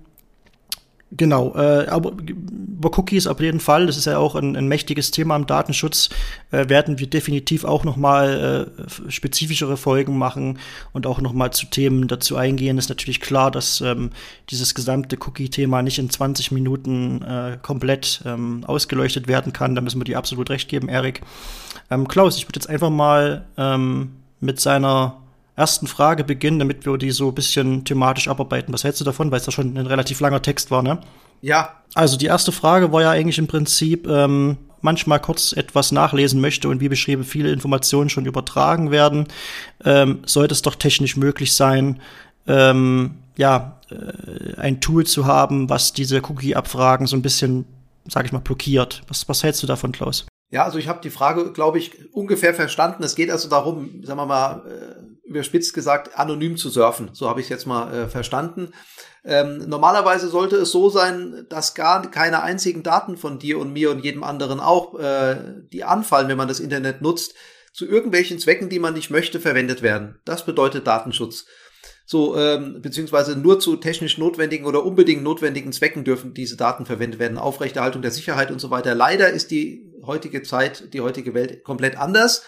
Genau, 1.12 1.54
äh, 1.54 1.86
aber 1.86 2.12
über 2.18 2.98
Cookies 2.98 3.28
auf 3.28 3.40
jeden 3.40 3.60
Fall, 3.60 3.86
das 3.86 3.96
ist 3.96 4.06
ja 4.06 4.18
auch 4.18 4.34
ein, 4.34 4.56
ein 4.56 4.66
mächtiges 4.66 5.12
Thema 5.12 5.36
im 5.36 5.46
Datenschutz, 5.46 6.08
äh, 6.50 6.68
werden 6.68 6.98
wir 6.98 7.06
definitiv 7.06 7.64
auch 7.64 7.84
noch 7.84 7.96
mal 7.96 8.68
äh, 8.76 9.10
spezifischere 9.10 9.76
Folgen 9.76 10.18
machen 10.18 10.58
und 10.92 11.06
auch 11.06 11.20
noch 11.20 11.32
mal 11.32 11.52
zu 11.52 11.66
Themen 11.66 12.08
dazu 12.08 12.36
eingehen. 12.36 12.76
Ist 12.76 12.88
natürlich 12.88 13.20
klar, 13.20 13.52
dass 13.52 13.80
ähm, 13.80 14.10
dieses 14.50 14.74
gesamte 14.74 15.16
Cookie-Thema 15.16 15.80
nicht 15.82 16.00
in 16.00 16.10
20 16.10 16.50
Minuten 16.50 17.22
äh, 17.22 17.56
komplett 17.62 18.22
ähm, 18.26 18.64
ausgeleuchtet 18.66 19.28
werden 19.28 19.52
kann. 19.52 19.76
Da 19.76 19.82
müssen 19.82 20.00
wir 20.00 20.04
dir 20.04 20.18
absolut 20.18 20.50
recht 20.50 20.68
geben, 20.68 20.88
Erik. 20.88 21.20
Ähm, 21.88 22.08
Klaus, 22.08 22.36
ich 22.36 22.48
würde 22.48 22.58
jetzt 22.58 22.68
einfach 22.68 22.90
mal 22.90 23.44
ähm, 23.56 24.10
mit 24.40 24.58
seiner 24.58 25.18
ersten 25.56 25.86
Frage 25.86 26.22
beginnen, 26.22 26.58
damit 26.58 26.86
wir 26.86 26.98
die 26.98 27.10
so 27.10 27.28
ein 27.28 27.34
bisschen 27.34 27.84
thematisch 27.84 28.28
abarbeiten. 28.28 28.72
Was 28.72 28.84
hältst 28.84 29.00
du 29.00 29.04
davon, 29.04 29.30
weil 29.30 29.38
es 29.38 29.46
da 29.46 29.52
schon 29.52 29.76
ein 29.76 29.86
relativ 29.86 30.20
langer 30.20 30.42
Text 30.42 30.70
war, 30.70 30.82
ne? 30.82 31.00
Ja. 31.40 31.80
Also 31.94 32.16
die 32.16 32.26
erste 32.26 32.52
Frage 32.52 32.92
war 32.92 33.02
ja 33.02 33.10
eigentlich 33.10 33.38
im 33.38 33.46
Prinzip, 33.46 34.06
ähm, 34.06 34.58
manchmal 34.82 35.20
kurz 35.20 35.52
etwas 35.52 35.92
nachlesen 35.92 36.40
möchte 36.40 36.68
und 36.68 36.80
wie 36.80 36.88
beschrieben 36.88 37.24
viele 37.24 37.50
Informationen 37.50 38.10
schon 38.10 38.26
übertragen 38.26 38.90
werden, 38.90 39.26
ähm, 39.84 40.20
sollte 40.26 40.52
es 40.52 40.62
doch 40.62 40.74
technisch 40.74 41.16
möglich 41.16 41.54
sein, 41.54 42.00
ähm, 42.46 43.16
ja, 43.36 43.80
äh, 43.90 44.60
ein 44.60 44.80
Tool 44.80 45.04
zu 45.04 45.26
haben, 45.26 45.68
was 45.68 45.92
diese 45.92 46.22
Cookie-Abfragen 46.22 47.06
so 47.06 47.16
ein 47.16 47.22
bisschen, 47.22 47.64
sag 48.06 48.26
ich 48.26 48.32
mal, 48.32 48.38
blockiert. 48.38 49.02
Was, 49.08 49.28
was 49.28 49.42
hältst 49.42 49.62
du 49.62 49.66
davon, 49.66 49.92
Klaus? 49.92 50.26
Ja, 50.52 50.64
also 50.64 50.78
ich 50.78 50.86
habe 50.86 51.00
die 51.02 51.10
Frage, 51.10 51.52
glaube 51.52 51.78
ich, 51.78 52.14
ungefähr 52.14 52.54
verstanden. 52.54 53.02
Es 53.02 53.16
geht 53.16 53.30
also 53.30 53.48
darum, 53.48 54.04
sagen 54.04 54.20
wir 54.20 54.26
mal, 54.26 54.62
äh, 54.66 55.05
überspitzt 55.36 55.74
gesagt, 55.74 56.18
anonym 56.18 56.56
zu 56.56 56.68
surfen. 56.68 57.10
So 57.12 57.28
habe 57.28 57.40
ich 57.40 57.46
es 57.46 57.50
jetzt 57.50 57.66
mal 57.66 57.92
äh, 57.92 58.08
verstanden. 58.08 58.72
Ähm, 59.24 59.68
normalerweise 59.68 60.28
sollte 60.28 60.56
es 60.56 60.70
so 60.70 60.88
sein, 60.88 61.46
dass 61.48 61.74
gar 61.74 62.10
keine 62.10 62.42
einzigen 62.42 62.82
Daten 62.82 63.16
von 63.16 63.38
dir 63.38 63.58
und 63.58 63.72
mir 63.72 63.90
und 63.90 64.04
jedem 64.04 64.24
anderen 64.24 64.60
auch, 64.60 64.98
äh, 64.98 65.36
die 65.72 65.84
anfallen, 65.84 66.28
wenn 66.28 66.36
man 66.36 66.48
das 66.48 66.60
Internet 66.60 67.02
nutzt, 67.02 67.34
zu 67.72 67.86
irgendwelchen 67.86 68.38
Zwecken, 68.38 68.68
die 68.68 68.78
man 68.78 68.94
nicht 68.94 69.10
möchte, 69.10 69.40
verwendet 69.40 69.82
werden. 69.82 70.18
Das 70.24 70.46
bedeutet 70.46 70.86
Datenschutz 70.86 71.46
so 72.08 72.36
ähm, 72.36 72.80
beziehungsweise 72.80 73.36
nur 73.36 73.58
zu 73.58 73.76
technisch 73.76 74.16
notwendigen 74.16 74.64
oder 74.64 74.84
unbedingt 74.84 75.24
notwendigen 75.24 75.72
Zwecken 75.72 76.04
dürfen 76.04 76.34
diese 76.34 76.56
Daten 76.56 76.86
verwendet 76.86 77.18
werden, 77.18 77.36
Aufrechterhaltung 77.36 78.00
der 78.00 78.12
Sicherheit 78.12 78.52
und 78.52 78.60
so 78.60 78.70
weiter. 78.70 78.94
Leider 78.94 79.28
ist 79.28 79.50
die 79.50 79.92
heutige 80.04 80.44
Zeit, 80.44 80.94
die 80.94 81.00
heutige 81.00 81.34
Welt 81.34 81.64
komplett 81.64 81.98
anders. 81.98 82.44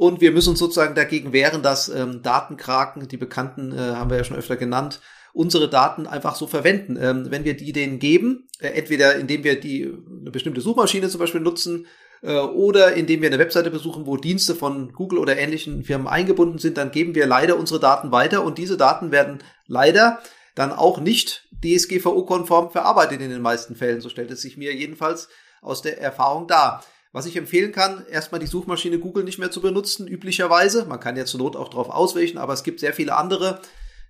Und 0.00 0.22
wir 0.22 0.32
müssen 0.32 0.48
uns 0.48 0.58
sozusagen 0.58 0.94
dagegen 0.94 1.34
wehren, 1.34 1.60
dass 1.62 1.90
ähm, 1.90 2.22
Datenkraken, 2.22 3.06
die 3.06 3.18
bekannten 3.18 3.70
äh, 3.70 3.76
haben 3.76 4.08
wir 4.08 4.16
ja 4.16 4.24
schon 4.24 4.38
öfter 4.38 4.56
genannt, 4.56 5.02
unsere 5.34 5.68
Daten 5.68 6.06
einfach 6.06 6.36
so 6.36 6.46
verwenden. 6.46 6.98
Ähm, 6.98 7.26
wenn 7.28 7.44
wir 7.44 7.54
die 7.54 7.74
denen 7.74 7.98
geben, 7.98 8.48
äh, 8.60 8.68
entweder 8.68 9.16
indem 9.16 9.44
wir 9.44 9.60
die 9.60 9.92
eine 10.22 10.30
bestimmte 10.30 10.62
Suchmaschine 10.62 11.10
zum 11.10 11.20
Beispiel 11.20 11.42
nutzen 11.42 11.86
äh, 12.22 12.34
oder 12.38 12.94
indem 12.94 13.20
wir 13.20 13.28
eine 13.28 13.38
Webseite 13.38 13.70
besuchen, 13.70 14.06
wo 14.06 14.16
Dienste 14.16 14.54
von 14.54 14.94
Google 14.94 15.18
oder 15.18 15.36
ähnlichen 15.36 15.84
Firmen 15.84 16.08
eingebunden 16.08 16.56
sind, 16.56 16.78
dann 16.78 16.92
geben 16.92 17.14
wir 17.14 17.26
leider 17.26 17.58
unsere 17.58 17.78
Daten 17.78 18.10
weiter 18.10 18.42
und 18.42 18.56
diese 18.56 18.78
Daten 18.78 19.12
werden 19.12 19.40
leider 19.66 20.20
dann 20.54 20.72
auch 20.72 20.98
nicht 20.98 21.46
DSGVO-konform 21.62 22.70
verarbeitet 22.70 23.20
in 23.20 23.28
den 23.28 23.42
meisten 23.42 23.76
Fällen. 23.76 24.00
So 24.00 24.08
stellt 24.08 24.30
es 24.30 24.40
sich 24.40 24.56
mir 24.56 24.74
jedenfalls 24.74 25.28
aus 25.60 25.82
der 25.82 26.00
Erfahrung 26.00 26.46
dar. 26.46 26.82
Was 27.12 27.26
ich 27.26 27.36
empfehlen 27.36 27.72
kann, 27.72 28.06
erstmal 28.08 28.40
die 28.40 28.46
Suchmaschine 28.46 28.98
Google 28.98 29.24
nicht 29.24 29.38
mehr 29.38 29.50
zu 29.50 29.60
benutzen, 29.60 30.06
üblicherweise. 30.06 30.84
Man 30.84 31.00
kann 31.00 31.16
ja 31.16 31.24
zur 31.24 31.40
Not 31.40 31.56
auch 31.56 31.68
darauf 31.68 31.90
ausweichen, 31.90 32.38
aber 32.38 32.52
es 32.52 32.62
gibt 32.62 32.80
sehr 32.80 32.94
viele 32.94 33.16
andere. 33.16 33.60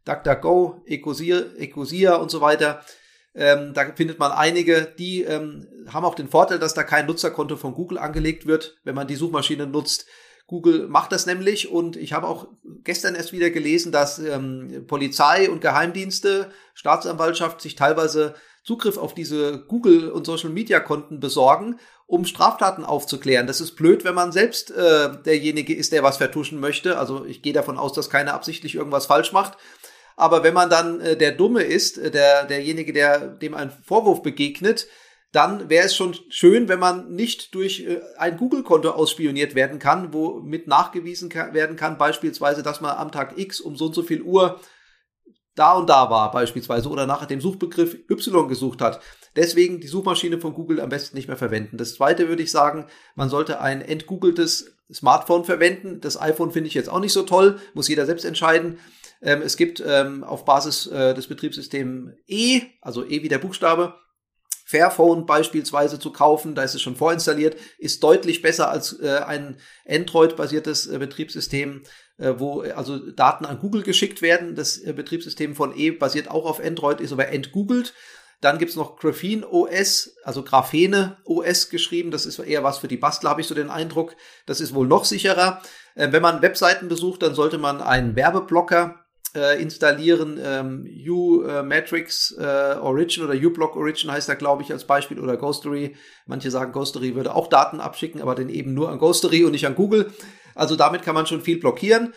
DuckDuckGo, 0.05 0.83
Ecosia, 0.87 1.43
Ecosia 1.57 2.17
und 2.17 2.31
so 2.31 2.41
weiter, 2.41 2.83
ähm, 3.35 3.75
da 3.75 3.93
findet 3.95 4.19
man 4.19 4.33
einige, 4.33 4.93
die 4.99 5.23
ähm, 5.23 5.67
haben 5.89 6.05
auch 6.05 6.15
den 6.15 6.29
Vorteil, 6.29 6.59
dass 6.59 6.75
da 6.75 6.83
kein 6.83 7.07
Nutzerkonto 7.07 7.57
von 7.57 7.75
Google 7.75 7.99
angelegt 7.99 8.47
wird, 8.47 8.79
wenn 8.85 8.95
man 8.95 9.07
die 9.07 9.15
Suchmaschine 9.15 9.67
nutzt. 9.67 10.07
Google 10.47 10.89
macht 10.89 11.13
das 11.13 11.27
nämlich 11.27 11.71
und 11.71 11.97
ich 11.97 12.13
habe 12.13 12.27
auch 12.27 12.49
gestern 12.83 13.15
erst 13.15 13.33
wieder 13.33 13.51
gelesen, 13.51 13.93
dass 13.93 14.19
ähm, 14.19 14.85
Polizei 14.89 15.49
und 15.49 15.61
Geheimdienste, 15.61 16.51
Staatsanwaltschaft 16.75 17.61
sich 17.61 17.77
teilweise 17.77 18.35
Zugriff 18.63 18.99
auf 18.99 19.15
diese 19.15 19.65
Google 19.67 20.11
und 20.11 20.27
Social 20.27 20.51
Media 20.51 20.81
Konten 20.81 21.21
besorgen, 21.21 21.79
um 22.07 22.25
Straftaten 22.25 22.85
aufzuklären. 22.85 23.47
Das 23.47 23.61
ist 23.61 23.77
blöd, 23.77 24.05
wenn 24.05 24.15
man 24.15 24.33
selbst 24.33 24.71
äh, 24.71 25.11
derjenige 25.25 25.75
ist, 25.75 25.93
der 25.93 26.03
was 26.03 26.19
vertuschen 26.19 26.61
möchte. 26.61 26.99
Also 26.99 27.25
ich 27.25 27.43
gehe 27.43 27.53
davon 27.53 27.79
aus, 27.79 27.93
dass 27.93 28.11
keiner 28.11 28.35
absichtlich 28.35 28.75
irgendwas 28.75 29.07
falsch 29.07 29.33
macht. 29.33 29.57
Aber 30.17 30.43
wenn 30.43 30.53
man 30.53 30.69
dann 30.69 31.01
äh, 31.01 31.17
der 31.17 31.33
Dumme 31.33 31.63
ist, 31.63 31.97
äh, 31.97 32.11
der, 32.11 32.45
derjenige, 32.45 32.93
der 32.93 33.21
dem 33.29 33.55
ein 33.55 33.71
Vorwurf 33.71 34.23
begegnet, 34.23 34.87
dann 35.33 35.71
wäre 35.71 35.87
es 35.87 35.95
schon 35.95 36.17
schön, 36.29 36.69
wenn 36.69 36.81
man 36.81 37.15
nicht 37.15 37.55
durch 37.55 37.87
äh, 37.87 38.01
ein 38.19 38.37
Google-Konto 38.37 38.91
ausspioniert 38.91 39.55
werden 39.55 39.79
kann, 39.79 40.13
womit 40.13 40.67
nachgewiesen 40.67 41.29
kann, 41.29 41.55
werden 41.55 41.77
kann, 41.77 41.99
beispielsweise, 41.99 42.63
dass 42.63 42.81
man 42.81 42.97
am 42.97 43.13
Tag 43.13 43.39
X 43.39 43.61
um 43.61 43.77
so 43.77 43.87
und 43.87 43.95
so 43.95 44.03
viel 44.03 44.23
Uhr 44.23 44.61
da 45.55 45.75
und 45.75 45.89
da 45.89 46.11
war, 46.11 46.31
beispielsweise, 46.31 46.89
oder 46.89 47.07
nach 47.07 47.27
dem 47.27 47.41
Suchbegriff 47.41 47.97
Y 48.09 48.49
gesucht 48.49 48.81
hat. 48.81 49.01
Deswegen 49.37 49.81
die 49.81 49.87
Suchmaschine 49.87 50.41
von 50.41 50.55
Google 50.55 50.81
am 50.81 50.89
besten 50.89 51.17
nicht 51.17 51.29
mehr 51.29 51.37
verwenden. 51.37 51.77
Das 51.77 51.95
zweite 51.95 52.29
würde 52.29 52.43
ich 52.43 52.51
sagen, 52.51 52.87
man 53.15 53.29
sollte 53.29 53.61
ein 53.61 53.81
entgoogeltes 53.81 54.77
Smartphone 54.93 55.45
verwenden. 55.45 56.01
Das 56.01 56.21
iPhone 56.21 56.51
finde 56.51 56.69
ich 56.69 56.75
jetzt 56.75 56.89
auch 56.89 57.01
nicht 57.01 57.13
so 57.13 57.23
toll, 57.23 57.59
muss 57.75 57.89
jeder 57.89 58.07
selbst 58.07 58.25
entscheiden. 58.25 58.79
Ähm, 59.23 59.43
es 59.43 59.57
gibt 59.57 59.83
ähm, 59.87 60.25
auf 60.25 60.45
Basis 60.45 60.87
äh, 60.87 61.15
des 61.15 61.29
Betriebssystems 61.29 62.13
E, 62.27 62.63
also 62.81 63.05
E 63.05 63.23
wie 63.23 63.29
der 63.29 63.39
Buchstabe, 63.39 63.95
Fairphone 64.71 65.27
beispielsweise 65.27 65.99
zu 65.99 66.13
kaufen, 66.13 66.55
da 66.55 66.63
ist 66.63 66.77
es 66.77 66.83
schon 66.83 66.95
vorinstalliert, 66.95 67.57
ist 67.79 68.05
deutlich 68.05 68.41
besser 68.41 68.71
als 68.71 69.01
äh, 69.01 69.19
ein 69.27 69.59
Android-basiertes 69.89 70.87
äh, 70.87 70.99
Betriebssystem, 70.99 71.83
wo 72.39 72.63
äh, 72.63 72.73
also 72.73 72.99
Daten 72.99 73.45
an 73.45 73.59
Google 73.61 73.83
geschickt 73.83 74.23
werden. 74.23 74.55
Das 74.55 74.79
äh, 74.79 74.93
Betriebssystem 74.93 75.55
von 75.55 75.77
E 75.77 75.91
basiert 75.91 76.31
auch 76.31 76.45
auf 76.45 76.63
Android, 76.63 77.01
ist 77.01 77.13
aber 77.13 77.29
entgoogelt. 77.29 77.95
Dann 78.41 78.59
gibt's 78.59 78.77
noch 78.77 78.97
Graphene 78.99 79.47
OS, 79.47 80.17
also 80.25 80.43
Graphene 80.43 81.19
OS 81.25 81.69
geschrieben. 81.69 82.11
Das 82.11 82.25
ist 82.25 82.39
eher 82.39 82.65
was 82.65 82.79
für 82.79 82.89
die 82.89 82.97
Bastler, 82.97 83.31
habe 83.31 83.43
ich 83.43 83.47
so 83.47 83.55
den 83.55 83.71
Eindruck. 83.71 84.17
Das 84.47 84.61
ist 84.61 84.75
wohl 84.75 84.87
noch 84.87 85.05
sicherer. 85.05 85.61
Äh, 85.95 86.13
wenn 86.13 86.23
man 86.23 86.43
Webseiten 86.43 86.89
besucht, 86.89 87.23
dann 87.23 87.35
sollte 87.35 87.59
man 87.59 87.83
einen 87.83 88.17
Werbeblocker 88.17 89.05
äh, 89.35 89.61
installieren. 89.63 90.41
Ähm, 90.43 90.87
U-Matrix 91.09 92.35
äh, 92.39 92.45
äh, 92.45 92.77
Origin 92.79 93.25
oder 93.25 93.35
U-Block 93.35 93.77
Origin 93.77 94.11
heißt 94.11 94.29
da, 94.29 94.35
glaube 94.35 94.63
ich, 94.63 94.73
als 94.73 94.85
Beispiel 94.85 95.21
oder 95.21 95.37
Ghostery. 95.37 95.97
Manche 96.27 96.51
sagen, 96.51 96.73
Ghostery 96.73 97.15
würde 97.15 97.35
auch 97.35 97.49
Daten 97.49 97.81
abschicken, 97.81 98.21
aber 98.23 98.35
dann 98.35 98.49
eben 98.49 98.75
nur 98.75 98.91
an 98.91 98.99
Ghostery 98.99 99.45
und 99.45 99.53
nicht 99.53 99.67
an 99.67 99.75
Google. 99.75 100.13
Also 100.61 100.77
damit 100.77 101.03
kann 101.03 101.15
man 101.15 101.27
schon 101.27 101.41
viel 101.41 101.59
blockieren. 101.59 102.15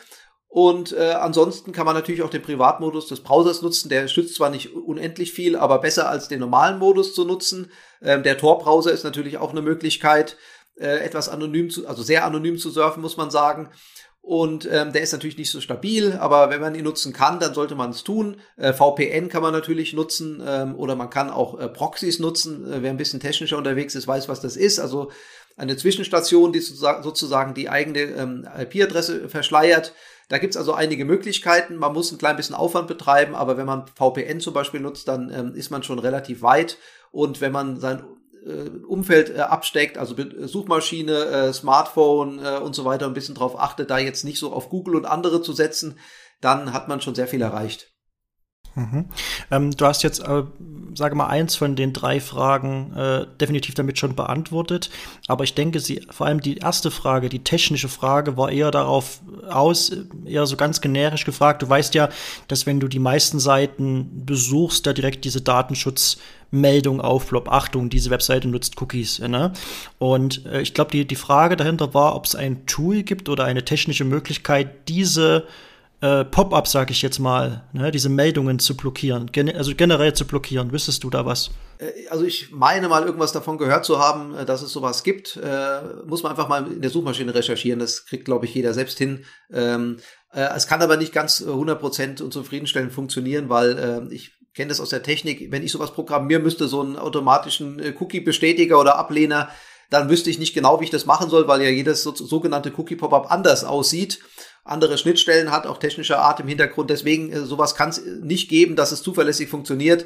Und 0.47 0.91
äh, 0.91 1.13
ansonsten 1.13 1.71
kann 1.71 1.85
man 1.85 1.95
natürlich 1.95 2.21
auch 2.21 2.29
den 2.29 2.43
Privatmodus 2.43 3.07
des 3.07 3.21
Browsers 3.21 3.63
nutzen. 3.63 3.89
Der 3.89 4.07
schützt 4.07 4.35
zwar 4.35 4.51
nicht 4.51 4.75
unendlich 4.75 5.31
viel, 5.31 5.55
aber 5.55 5.79
besser 5.79 6.09
als 6.09 6.27
den 6.27 6.41
normalen 6.41 6.77
Modus 6.77 7.15
zu 7.15 7.25
nutzen. 7.25 7.71
Ähm, 8.03 8.21
der 8.21 8.37
Tor-Browser 8.37 8.91
ist 8.91 9.03
natürlich 9.03 9.39
auch 9.39 9.49
eine 9.49 9.63
Möglichkeit, 9.63 10.37
äh, 10.75 10.97
etwas 10.97 11.29
anonym 11.29 11.71
zu, 11.71 11.87
also 11.87 12.03
sehr 12.03 12.25
anonym 12.25 12.59
zu 12.59 12.69
surfen, 12.69 13.01
muss 13.01 13.17
man 13.17 13.31
sagen. 13.31 13.69
Und 14.21 14.69
ähm, 14.71 14.93
der 14.93 15.01
ist 15.01 15.11
natürlich 15.11 15.37
nicht 15.37 15.51
so 15.51 15.59
stabil, 15.59 16.13
aber 16.13 16.49
wenn 16.49 16.61
man 16.61 16.75
ihn 16.75 16.85
nutzen 16.85 17.11
kann, 17.11 17.41
dann 17.41 17.53
sollte 17.53 17.75
man 17.75 17.89
es 17.89 18.05
tun. 18.05 18.37
Äh, 18.55 18.71
VPN 18.71 19.27
kann 19.27 19.41
man 19.41 19.51
natürlich 19.51 19.91
nutzen 19.91 20.41
ähm, 20.47 20.75
oder 20.75 20.95
man 20.95 21.09
kann 21.09 21.29
auch 21.29 21.59
äh, 21.59 21.67
Proxys 21.67 22.19
nutzen. 22.19 22.71
Äh, 22.71 22.81
wer 22.83 22.91
ein 22.91 22.97
bisschen 22.97 23.19
technischer 23.19 23.57
unterwegs 23.57 23.95
ist, 23.95 24.07
weiß, 24.07 24.29
was 24.29 24.39
das 24.39 24.55
ist. 24.55 24.79
Also 24.79 25.11
eine 25.55 25.77
Zwischenstation, 25.77 26.51
die 26.51 26.59
sozusagen 26.59 27.53
die 27.53 27.69
eigene 27.69 28.01
ähm, 28.01 28.47
IP-Adresse 28.57 29.29
verschleiert. 29.29 29.93
Da 30.29 30.37
gibt's 30.37 30.57
also 30.57 30.73
einige 30.73 31.05
Möglichkeiten. 31.05 31.75
Man 31.75 31.93
muss 31.93 32.11
ein 32.11 32.17
klein 32.17 32.37
bisschen 32.37 32.55
Aufwand 32.55 32.87
betreiben, 32.87 33.35
aber 33.35 33.57
wenn 33.57 33.65
man 33.65 33.85
VPN 33.87 34.39
zum 34.39 34.53
Beispiel 34.53 34.79
nutzt, 34.79 35.07
dann 35.07 35.31
ähm, 35.31 35.55
ist 35.55 35.69
man 35.69 35.83
schon 35.83 35.99
relativ 35.99 36.41
weit. 36.41 36.77
Und 37.11 37.41
wenn 37.41 37.51
man 37.51 37.79
sein 37.79 38.03
äh, 38.45 38.69
Umfeld 38.87 39.29
äh, 39.29 39.41
absteckt, 39.41 39.97
also 39.97 40.15
Suchmaschine, 40.47 41.25
äh, 41.25 41.53
Smartphone 41.53 42.39
äh, 42.43 42.57
und 42.57 42.73
so 42.75 42.85
weiter, 42.85 43.05
ein 43.05 43.13
bisschen 43.13 43.35
drauf 43.35 43.59
achtet, 43.59 43.89
da 43.89 43.99
jetzt 43.99 44.23
nicht 44.23 44.39
so 44.39 44.51
auf 44.51 44.69
Google 44.69 44.95
und 44.95 45.05
andere 45.05 45.41
zu 45.41 45.53
setzen, 45.53 45.99
dann 46.41 46.73
hat 46.73 46.87
man 46.87 47.01
schon 47.01 47.15
sehr 47.15 47.27
viel 47.27 47.41
erreicht. 47.41 47.92
Mhm. 48.75 49.05
Ähm, 49.51 49.71
du 49.71 49.85
hast 49.85 50.03
jetzt, 50.03 50.19
äh, 50.19 50.43
sage 50.95 51.15
mal, 51.15 51.27
eins 51.27 51.55
von 51.55 51.75
den 51.75 51.93
drei 51.93 52.19
Fragen 52.19 52.93
äh, 52.95 53.25
definitiv 53.39 53.75
damit 53.75 53.99
schon 53.99 54.15
beantwortet. 54.15 54.89
Aber 55.27 55.43
ich 55.43 55.53
denke, 55.53 55.79
sie, 55.79 56.05
vor 56.09 56.27
allem 56.27 56.41
die 56.41 56.57
erste 56.57 56.89
Frage, 56.89 57.29
die 57.29 57.43
technische 57.43 57.89
Frage, 57.89 58.35
war 58.35 58.51
eher 58.51 58.71
darauf 58.71 59.21
aus, 59.49 59.91
eher 60.25 60.45
so 60.47 60.57
ganz 60.57 60.81
generisch 60.81 61.25
gefragt. 61.25 61.61
Du 61.61 61.69
weißt 61.69 61.93
ja, 61.93 62.09
dass 62.47 62.65
wenn 62.65 62.79
du 62.79 62.87
die 62.87 62.99
meisten 62.99 63.39
Seiten 63.39 64.25
besuchst, 64.25 64.87
da 64.87 64.93
direkt 64.93 65.25
diese 65.25 65.41
Datenschutzmeldung 65.41 66.99
aufploppt. 66.99 67.49
Achtung, 67.49 67.89
diese 67.89 68.09
Webseite 68.09 68.47
nutzt 68.47 68.81
Cookies. 68.81 69.19
Ne? 69.19 69.53
Und 69.99 70.45
äh, 70.47 70.61
ich 70.61 70.73
glaube, 70.73 70.91
die, 70.91 71.05
die 71.05 71.15
Frage 71.15 71.55
dahinter 71.55 71.93
war, 71.93 72.15
ob 72.15 72.25
es 72.25 72.35
ein 72.35 72.65
Tool 72.65 73.03
gibt 73.03 73.29
oder 73.29 73.43
eine 73.43 73.65
technische 73.65 74.05
Möglichkeit, 74.05 74.89
diese 74.89 75.45
äh, 76.03 76.25
Pop-up, 76.25 76.67
sag 76.67 76.91
ich 76.91 77.01
jetzt 77.01 77.19
mal, 77.19 77.63
ne, 77.71 77.89
diese 77.89 78.09
Meldungen 78.09 78.59
zu 78.59 78.75
blockieren, 78.75 79.31
gen 79.31 79.49
also 79.55 79.73
generell 79.73 80.13
zu 80.13 80.27
blockieren. 80.27 80.73
Wüsstest 80.73 81.01
du 81.05 81.09
da 81.09 81.25
was? 81.25 81.51
Äh, 81.77 82.09
also 82.09 82.25
ich 82.25 82.51
meine 82.51 82.89
mal 82.89 83.05
irgendwas 83.05 83.31
davon 83.31 83.57
gehört 83.57 83.85
zu 83.85 83.99
haben, 83.99 84.35
äh, 84.35 84.45
dass 84.45 84.61
es 84.61 84.73
sowas 84.73 85.03
gibt. 85.03 85.37
Äh, 85.37 85.79
muss 86.05 86.21
man 86.21 86.31
einfach 86.31 86.49
mal 86.49 86.69
in 86.69 86.81
der 86.81 86.91
Suchmaschine 86.91 87.33
recherchieren. 87.33 87.79
Das 87.79 88.05
kriegt, 88.05 88.25
glaube 88.25 88.45
ich, 88.45 88.53
jeder 88.53 88.73
selbst 88.73 88.97
hin. 88.97 89.23
Ähm, 89.49 89.99
äh, 90.33 90.49
es 90.53 90.67
kann 90.67 90.81
aber 90.81 90.97
nicht 90.97 91.13
ganz 91.13 91.41
100% 91.41 92.21
und 92.21 92.33
zufriedenstellend 92.33 92.91
funktionieren, 92.91 93.47
weil 93.47 93.77
äh, 93.79 94.13
ich 94.13 94.33
kenne 94.53 94.69
das 94.69 94.81
aus 94.81 94.89
der 94.89 95.03
Technik. 95.03 95.53
Wenn 95.53 95.63
ich 95.63 95.71
sowas 95.71 95.93
programmieren 95.93 96.43
müsste, 96.43 96.67
so 96.67 96.81
einen 96.81 96.97
automatischen 96.97 97.81
Cookie-Bestätiger 97.97 98.77
oder 98.77 98.97
Ablehner, 98.97 99.49
dann 99.93 100.09
wüsste 100.09 100.29
ich 100.29 100.39
nicht 100.39 100.53
genau, 100.53 100.79
wie 100.79 100.85
ich 100.85 100.89
das 100.89 101.05
machen 101.05 101.29
soll, 101.29 101.47
weil 101.47 101.61
ja 101.61 101.69
jedes 101.69 102.03
so, 102.03 102.13
sogenannte 102.13 102.73
Cookie-Pop-up 102.75 103.31
anders 103.31 103.63
aussieht 103.63 104.19
andere 104.65 104.97
Schnittstellen 104.97 105.51
hat, 105.51 105.67
auch 105.67 105.77
technischer 105.77 106.19
Art 106.19 106.39
im 106.39 106.47
Hintergrund. 106.47 106.89
Deswegen, 106.89 107.31
äh, 107.31 107.41
sowas 107.41 107.75
kann 107.75 107.89
es 107.89 108.01
nicht 108.21 108.49
geben, 108.49 108.75
dass 108.75 108.91
es 108.91 109.03
zuverlässig 109.03 109.49
funktioniert. 109.49 110.05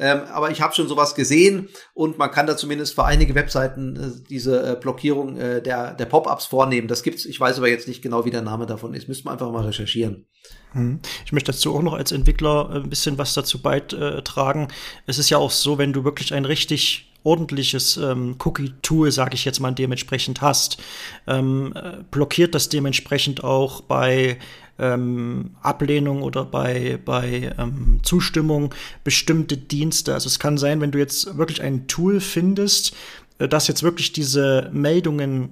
Ähm, 0.00 0.20
aber 0.32 0.52
ich 0.52 0.60
habe 0.60 0.74
schon 0.74 0.86
sowas 0.86 1.16
gesehen 1.16 1.68
und 1.92 2.18
man 2.18 2.30
kann 2.30 2.46
da 2.46 2.56
zumindest 2.56 2.94
für 2.94 3.04
einige 3.04 3.34
Webseiten 3.34 3.96
äh, 3.96 4.28
diese 4.28 4.74
äh, 4.74 4.76
Blockierung 4.76 5.36
äh, 5.36 5.60
der, 5.60 5.92
der 5.92 6.04
Pop-ups 6.06 6.46
vornehmen. 6.46 6.86
Das 6.86 7.02
gibt's, 7.02 7.24
ich 7.24 7.40
weiß 7.40 7.58
aber 7.58 7.68
jetzt 7.68 7.88
nicht 7.88 8.00
genau, 8.00 8.24
wie 8.24 8.30
der 8.30 8.42
Name 8.42 8.66
davon 8.66 8.94
ist. 8.94 9.08
Müsste 9.08 9.24
man 9.24 9.32
einfach 9.32 9.50
mal 9.50 9.66
recherchieren. 9.66 10.26
Hm. 10.70 11.00
Ich 11.26 11.32
möchte 11.32 11.50
dazu 11.50 11.74
auch 11.74 11.82
noch 11.82 11.94
als 11.94 12.12
Entwickler 12.12 12.70
äh, 12.72 12.76
ein 12.76 12.90
bisschen 12.90 13.18
was 13.18 13.34
dazu 13.34 13.60
beitragen. 13.60 14.68
Es 15.06 15.18
ist 15.18 15.30
ja 15.30 15.38
auch 15.38 15.50
so, 15.50 15.78
wenn 15.78 15.92
du 15.92 16.04
wirklich 16.04 16.32
ein 16.32 16.44
richtig 16.44 17.07
ordentliches 17.24 17.96
ähm, 17.96 18.36
Cookie-Tool, 18.38 19.12
sage 19.12 19.34
ich 19.34 19.44
jetzt 19.44 19.60
mal, 19.60 19.72
dementsprechend 19.72 20.40
hast, 20.40 20.78
ähm, 21.26 21.72
äh, 21.74 22.02
blockiert 22.10 22.54
das 22.54 22.68
dementsprechend 22.68 23.44
auch 23.44 23.80
bei 23.82 24.38
ähm, 24.78 25.50
Ablehnung 25.62 26.22
oder 26.22 26.44
bei, 26.44 26.98
bei 27.04 27.52
ähm, 27.58 28.00
Zustimmung 28.02 28.74
bestimmte 29.04 29.56
Dienste. 29.56 30.14
Also 30.14 30.28
es 30.28 30.38
kann 30.38 30.56
sein, 30.56 30.80
wenn 30.80 30.92
du 30.92 30.98
jetzt 30.98 31.36
wirklich 31.36 31.62
ein 31.62 31.88
Tool 31.88 32.20
findest, 32.20 32.94
äh, 33.38 33.48
das 33.48 33.68
jetzt 33.68 33.82
wirklich 33.82 34.12
diese 34.12 34.70
Meldungen 34.72 35.50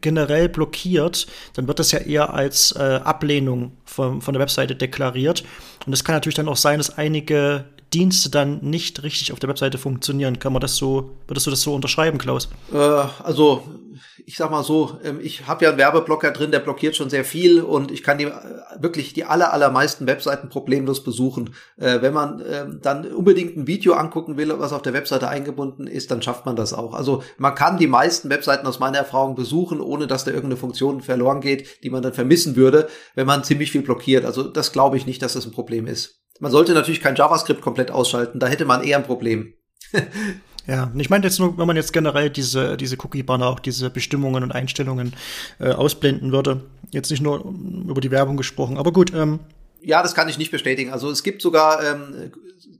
generell 0.00 0.48
blockiert, 0.48 1.26
dann 1.54 1.68
wird 1.68 1.78
das 1.78 1.92
ja 1.92 2.00
eher 2.00 2.34
als 2.34 2.72
äh, 2.72 3.00
Ablehnung 3.04 3.72
von, 3.84 4.20
von 4.20 4.34
der 4.34 4.40
Webseite 4.40 4.74
deklariert. 4.74 5.44
Und 5.86 5.92
es 5.92 6.04
kann 6.04 6.16
natürlich 6.16 6.34
dann 6.34 6.48
auch 6.48 6.56
sein, 6.56 6.78
dass 6.78 6.98
einige 6.98 7.64
Dienste 7.94 8.30
dann 8.30 8.58
nicht 8.62 9.02
richtig 9.02 9.32
auf 9.32 9.38
der 9.38 9.48
Webseite 9.48 9.78
funktionieren. 9.78 10.38
Kann 10.38 10.52
man 10.52 10.60
das 10.60 10.76
so, 10.76 11.10
würdest 11.28 11.46
du 11.46 11.50
das 11.50 11.62
so 11.62 11.74
unterschreiben, 11.74 12.18
Klaus? 12.18 12.48
Äh, 12.72 12.76
also, 12.76 13.62
ich 14.24 14.36
sag 14.36 14.50
mal 14.50 14.64
so, 14.64 14.98
ähm, 15.04 15.20
ich 15.22 15.46
habe 15.46 15.64
ja 15.64 15.70
einen 15.70 15.78
Werbeblocker 15.78 16.32
drin, 16.32 16.50
der 16.50 16.58
blockiert 16.58 16.96
schon 16.96 17.10
sehr 17.10 17.24
viel 17.24 17.62
und 17.62 17.92
ich 17.92 18.02
kann 18.02 18.18
die 18.18 18.24
äh, 18.24 18.32
wirklich 18.80 19.12
die 19.12 19.24
aller, 19.24 19.52
allermeisten 19.52 20.06
Webseiten 20.06 20.48
problemlos 20.48 21.04
besuchen. 21.04 21.54
Äh, 21.76 22.02
wenn 22.02 22.12
man 22.12 22.40
äh, 22.40 22.66
dann 22.82 23.06
unbedingt 23.06 23.56
ein 23.56 23.66
Video 23.66 23.94
angucken 23.94 24.36
will, 24.36 24.52
was 24.58 24.72
auf 24.72 24.82
der 24.82 24.92
Webseite 24.92 25.28
eingebunden 25.28 25.86
ist, 25.86 26.10
dann 26.10 26.22
schafft 26.22 26.44
man 26.44 26.56
das 26.56 26.72
auch. 26.72 26.92
Also 26.92 27.22
man 27.38 27.54
kann 27.54 27.78
die 27.78 27.86
meisten 27.86 28.28
Webseiten 28.28 28.66
aus 28.66 28.80
meiner 28.80 28.98
Erfahrung 28.98 29.36
besuchen, 29.36 29.80
ohne 29.80 30.08
dass 30.08 30.24
da 30.24 30.32
irgendeine 30.32 30.56
Funktion 30.56 31.02
verloren 31.02 31.40
geht, 31.40 31.84
die 31.84 31.90
man 31.90 32.02
dann 32.02 32.12
vermissen 32.12 32.56
würde, 32.56 32.88
wenn 33.14 33.26
man 33.26 33.44
ziemlich 33.44 33.70
viel 33.70 33.82
blockiert. 33.82 34.24
Also 34.24 34.42
das 34.42 34.72
glaube 34.72 34.96
ich 34.96 35.06
nicht, 35.06 35.22
dass 35.22 35.34
das 35.34 35.46
ein 35.46 35.52
Problem 35.52 35.86
ist. 35.86 36.25
Man 36.40 36.52
sollte 36.52 36.72
natürlich 36.74 37.00
kein 37.00 37.16
JavaScript 37.16 37.60
komplett 37.60 37.90
ausschalten, 37.90 38.38
da 38.38 38.46
hätte 38.46 38.64
man 38.64 38.82
eher 38.82 38.98
ein 38.98 39.04
Problem. 39.04 39.54
Ja, 40.66 40.90
ich 40.96 41.10
meine 41.10 41.24
jetzt 41.24 41.38
nur, 41.38 41.56
wenn 41.58 41.66
man 41.66 41.76
jetzt 41.76 41.92
generell 41.92 42.28
diese, 42.28 42.76
diese 42.76 42.96
Cookie-Banner, 42.96 43.46
auch 43.46 43.60
diese 43.60 43.88
Bestimmungen 43.88 44.42
und 44.42 44.52
Einstellungen 44.52 45.12
äh, 45.60 45.70
ausblenden 45.70 46.32
würde. 46.32 46.62
Jetzt 46.90 47.10
nicht 47.10 47.22
nur 47.22 47.44
über 47.88 48.00
die 48.00 48.10
Werbung 48.10 48.36
gesprochen, 48.36 48.76
aber 48.76 48.92
gut. 48.92 49.12
Ähm. 49.14 49.38
Ja, 49.80 50.02
das 50.02 50.16
kann 50.16 50.28
ich 50.28 50.38
nicht 50.38 50.50
bestätigen. 50.50 50.92
Also 50.92 51.08
es 51.08 51.22
gibt 51.22 51.40
sogar 51.40 51.84
ähm, 51.84 52.32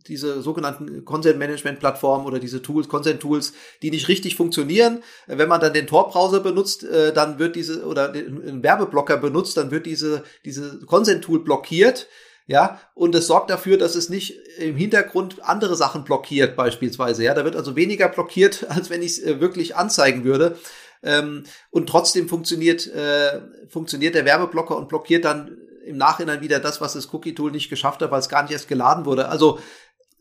diese 0.09 0.43
sogenannten 0.43 1.05
Consent-Management-Plattformen 1.05 2.27
oder 2.27 2.41
diese 2.41 2.61
Tools, 2.61 2.89
Consent-Tools, 2.89 3.53
die 3.83 3.93
nicht 3.93 4.09
richtig 4.09 4.35
funktionieren. 4.35 5.03
Wenn 5.29 5.49
man 5.49 5.61
dann 5.61 5.73
den 5.73 5.87
Tor-Browser 5.87 6.41
benutzt, 6.41 6.83
äh, 6.83 7.13
dann 7.13 7.39
wird 7.39 7.55
diese, 7.55 7.87
oder 7.87 8.09
den 8.09 8.65
Werbeblocker 8.65 9.17
benutzt, 9.17 9.57
dann 9.57 9.71
wird 9.71 9.87
diese, 9.87 10.25
diese 10.45 10.81
Consent-Tool 10.81 11.45
blockiert 11.45 12.09
Ja, 12.49 12.81
und 12.95 13.15
es 13.17 13.27
sorgt 13.27 13.51
dafür, 13.51 13.77
dass 13.77 13.97
es 13.97 14.09
nicht 14.09 14.39
im 14.59 14.77
Hintergrund 14.77 15.43
andere 15.43 15.75
Sachen 15.75 16.05
blockiert, 16.05 16.55
beispielsweise. 16.55 17.25
Ja, 17.25 17.35
da 17.35 17.45
wird 17.45 17.57
also 17.57 17.75
weniger 17.75 18.09
blockiert, 18.09 18.67
als 18.69 18.89
wenn 18.91 19.03
ich 19.03 19.13
es 19.13 19.23
äh, 19.23 19.41
wirklich 19.41 19.75
anzeigen 19.77 20.25
würde. 20.25 20.57
Ähm, 21.03 21.45
und 21.71 21.89
trotzdem 21.89 22.29
funktioniert, 22.29 22.87
äh, 22.87 23.41
funktioniert 23.69 24.15
der 24.15 24.25
Werbeblocker 24.25 24.77
und 24.77 24.89
blockiert 24.89 25.25
dann 25.25 25.59
im 25.85 25.97
Nachhinein 25.97 26.41
wieder 26.41 26.59
das, 26.59 26.81
was 26.81 26.95
das 26.95 27.13
Cookie-Tool 27.13 27.53
nicht 27.53 27.71
geschafft 27.71 28.03
hat, 28.03 28.11
weil 28.11 28.19
es 28.21 28.29
gar 28.29 28.43
nicht 28.43 28.53
erst 28.53 28.69
geladen 28.69 29.07
wurde. 29.07 29.29
Also 29.29 29.61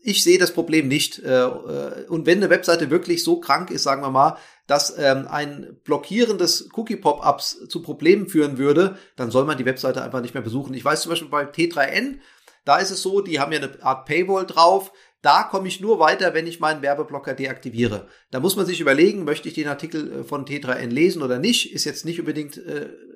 ich 0.06 0.22
sehe 0.22 0.38
das 0.38 0.52
Problem 0.52 0.86
nicht. 0.86 1.18
Äh, 1.18 1.42
äh, 1.42 2.06
und 2.08 2.26
wenn 2.26 2.38
eine 2.38 2.48
Webseite 2.48 2.90
wirklich 2.90 3.24
so 3.24 3.40
krank 3.40 3.70
ist, 3.70 3.82
sagen 3.82 4.02
wir 4.02 4.10
mal, 4.10 4.38
dass 4.68 4.96
ähm, 4.96 5.26
ein 5.28 5.78
blockierendes 5.82 6.68
Cookie-Pop-ups 6.74 7.66
zu 7.68 7.82
Problemen 7.82 8.28
führen 8.28 8.56
würde, 8.56 8.96
dann 9.16 9.32
soll 9.32 9.44
man 9.44 9.58
die 9.58 9.64
Webseite 9.64 10.02
einfach 10.02 10.20
nicht 10.20 10.34
mehr 10.34 10.44
besuchen. 10.44 10.74
Ich 10.74 10.84
weiß 10.84 11.02
zum 11.02 11.10
Beispiel 11.10 11.28
bei 11.28 11.44
T3N, 11.44 12.18
da 12.64 12.76
ist 12.76 12.92
es 12.92 13.02
so, 13.02 13.20
die 13.20 13.40
haben 13.40 13.50
ja 13.50 13.58
eine 13.58 13.82
Art 13.82 14.06
Paywall 14.06 14.46
drauf. 14.46 14.92
Da 15.22 15.42
komme 15.42 15.66
ich 15.66 15.80
nur 15.80 15.98
weiter, 15.98 16.34
wenn 16.34 16.46
ich 16.46 16.60
meinen 16.60 16.82
Werbeblocker 16.82 17.34
deaktiviere. 17.34 18.06
Da 18.30 18.38
muss 18.38 18.54
man 18.54 18.64
sich 18.64 18.80
überlegen, 18.80 19.24
möchte 19.24 19.48
ich 19.48 19.54
den 19.54 19.66
Artikel 19.66 20.20
äh, 20.20 20.24
von 20.24 20.44
T3N 20.44 20.90
lesen 20.90 21.22
oder 21.22 21.40
nicht. 21.40 21.74
Ist 21.74 21.84
jetzt 21.84 22.04
nicht 22.04 22.20
unbedingt 22.20 22.58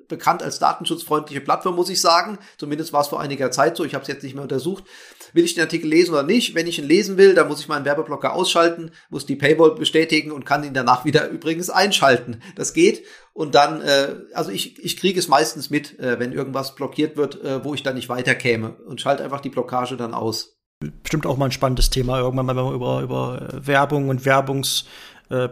bekannt 0.07 0.43
als 0.43 0.59
datenschutzfreundliche 0.59 1.41
Plattform, 1.41 1.75
muss 1.75 1.89
ich 1.89 2.01
sagen. 2.01 2.37
Zumindest 2.57 2.93
war 2.93 3.01
es 3.01 3.07
vor 3.07 3.19
einiger 3.19 3.51
Zeit 3.51 3.77
so. 3.77 3.83
Ich 3.83 3.93
habe 3.93 4.03
es 4.03 4.07
jetzt 4.07 4.23
nicht 4.23 4.33
mehr 4.33 4.43
untersucht. 4.43 4.83
Will 5.33 5.45
ich 5.45 5.55
den 5.55 5.63
Artikel 5.63 5.89
lesen 5.89 6.13
oder 6.13 6.23
nicht? 6.23 6.55
Wenn 6.55 6.67
ich 6.67 6.79
ihn 6.79 6.87
lesen 6.87 7.17
will, 7.17 7.33
dann 7.33 7.47
muss 7.47 7.59
ich 7.59 7.67
meinen 7.67 7.85
Werbeblocker 7.85 8.33
ausschalten, 8.33 8.91
muss 9.09 9.25
die 9.25 9.35
Paywall 9.35 9.75
bestätigen 9.75 10.31
und 10.31 10.45
kann 10.45 10.63
ihn 10.63 10.73
danach 10.73 11.05
wieder 11.05 11.27
übrigens 11.29 11.69
einschalten. 11.69 12.41
Das 12.55 12.73
geht. 12.73 13.03
Und 13.33 13.55
dann, 13.55 13.81
äh, 13.81 14.15
also 14.33 14.51
ich, 14.51 14.83
ich 14.83 14.97
kriege 14.97 15.19
es 15.19 15.27
meistens 15.27 15.69
mit, 15.69 15.99
äh, 15.99 16.19
wenn 16.19 16.33
irgendwas 16.33 16.75
blockiert 16.75 17.15
wird, 17.17 17.41
äh, 17.43 17.63
wo 17.63 17.73
ich 17.73 17.83
dann 17.83 17.95
nicht 17.95 18.09
weiterkäme 18.09 18.75
und 18.85 18.99
schalte 18.99 19.23
einfach 19.23 19.41
die 19.41 19.49
Blockage 19.49 19.95
dann 19.95 20.13
aus 20.13 20.57
bestimmt 20.81 21.25
auch 21.25 21.37
mal 21.37 21.45
ein 21.45 21.51
spannendes 21.51 21.89
Thema 21.89 22.19
irgendwann 22.19 22.47
mal, 22.47 22.55
wenn 22.55 22.63
man 22.65 22.73
über, 22.73 23.01
über 23.01 23.49
äh, 23.53 23.67
Werbung 23.67 24.09
und 24.09 24.25
Werbungsblockierung 24.25 24.89
äh, 25.31 25.47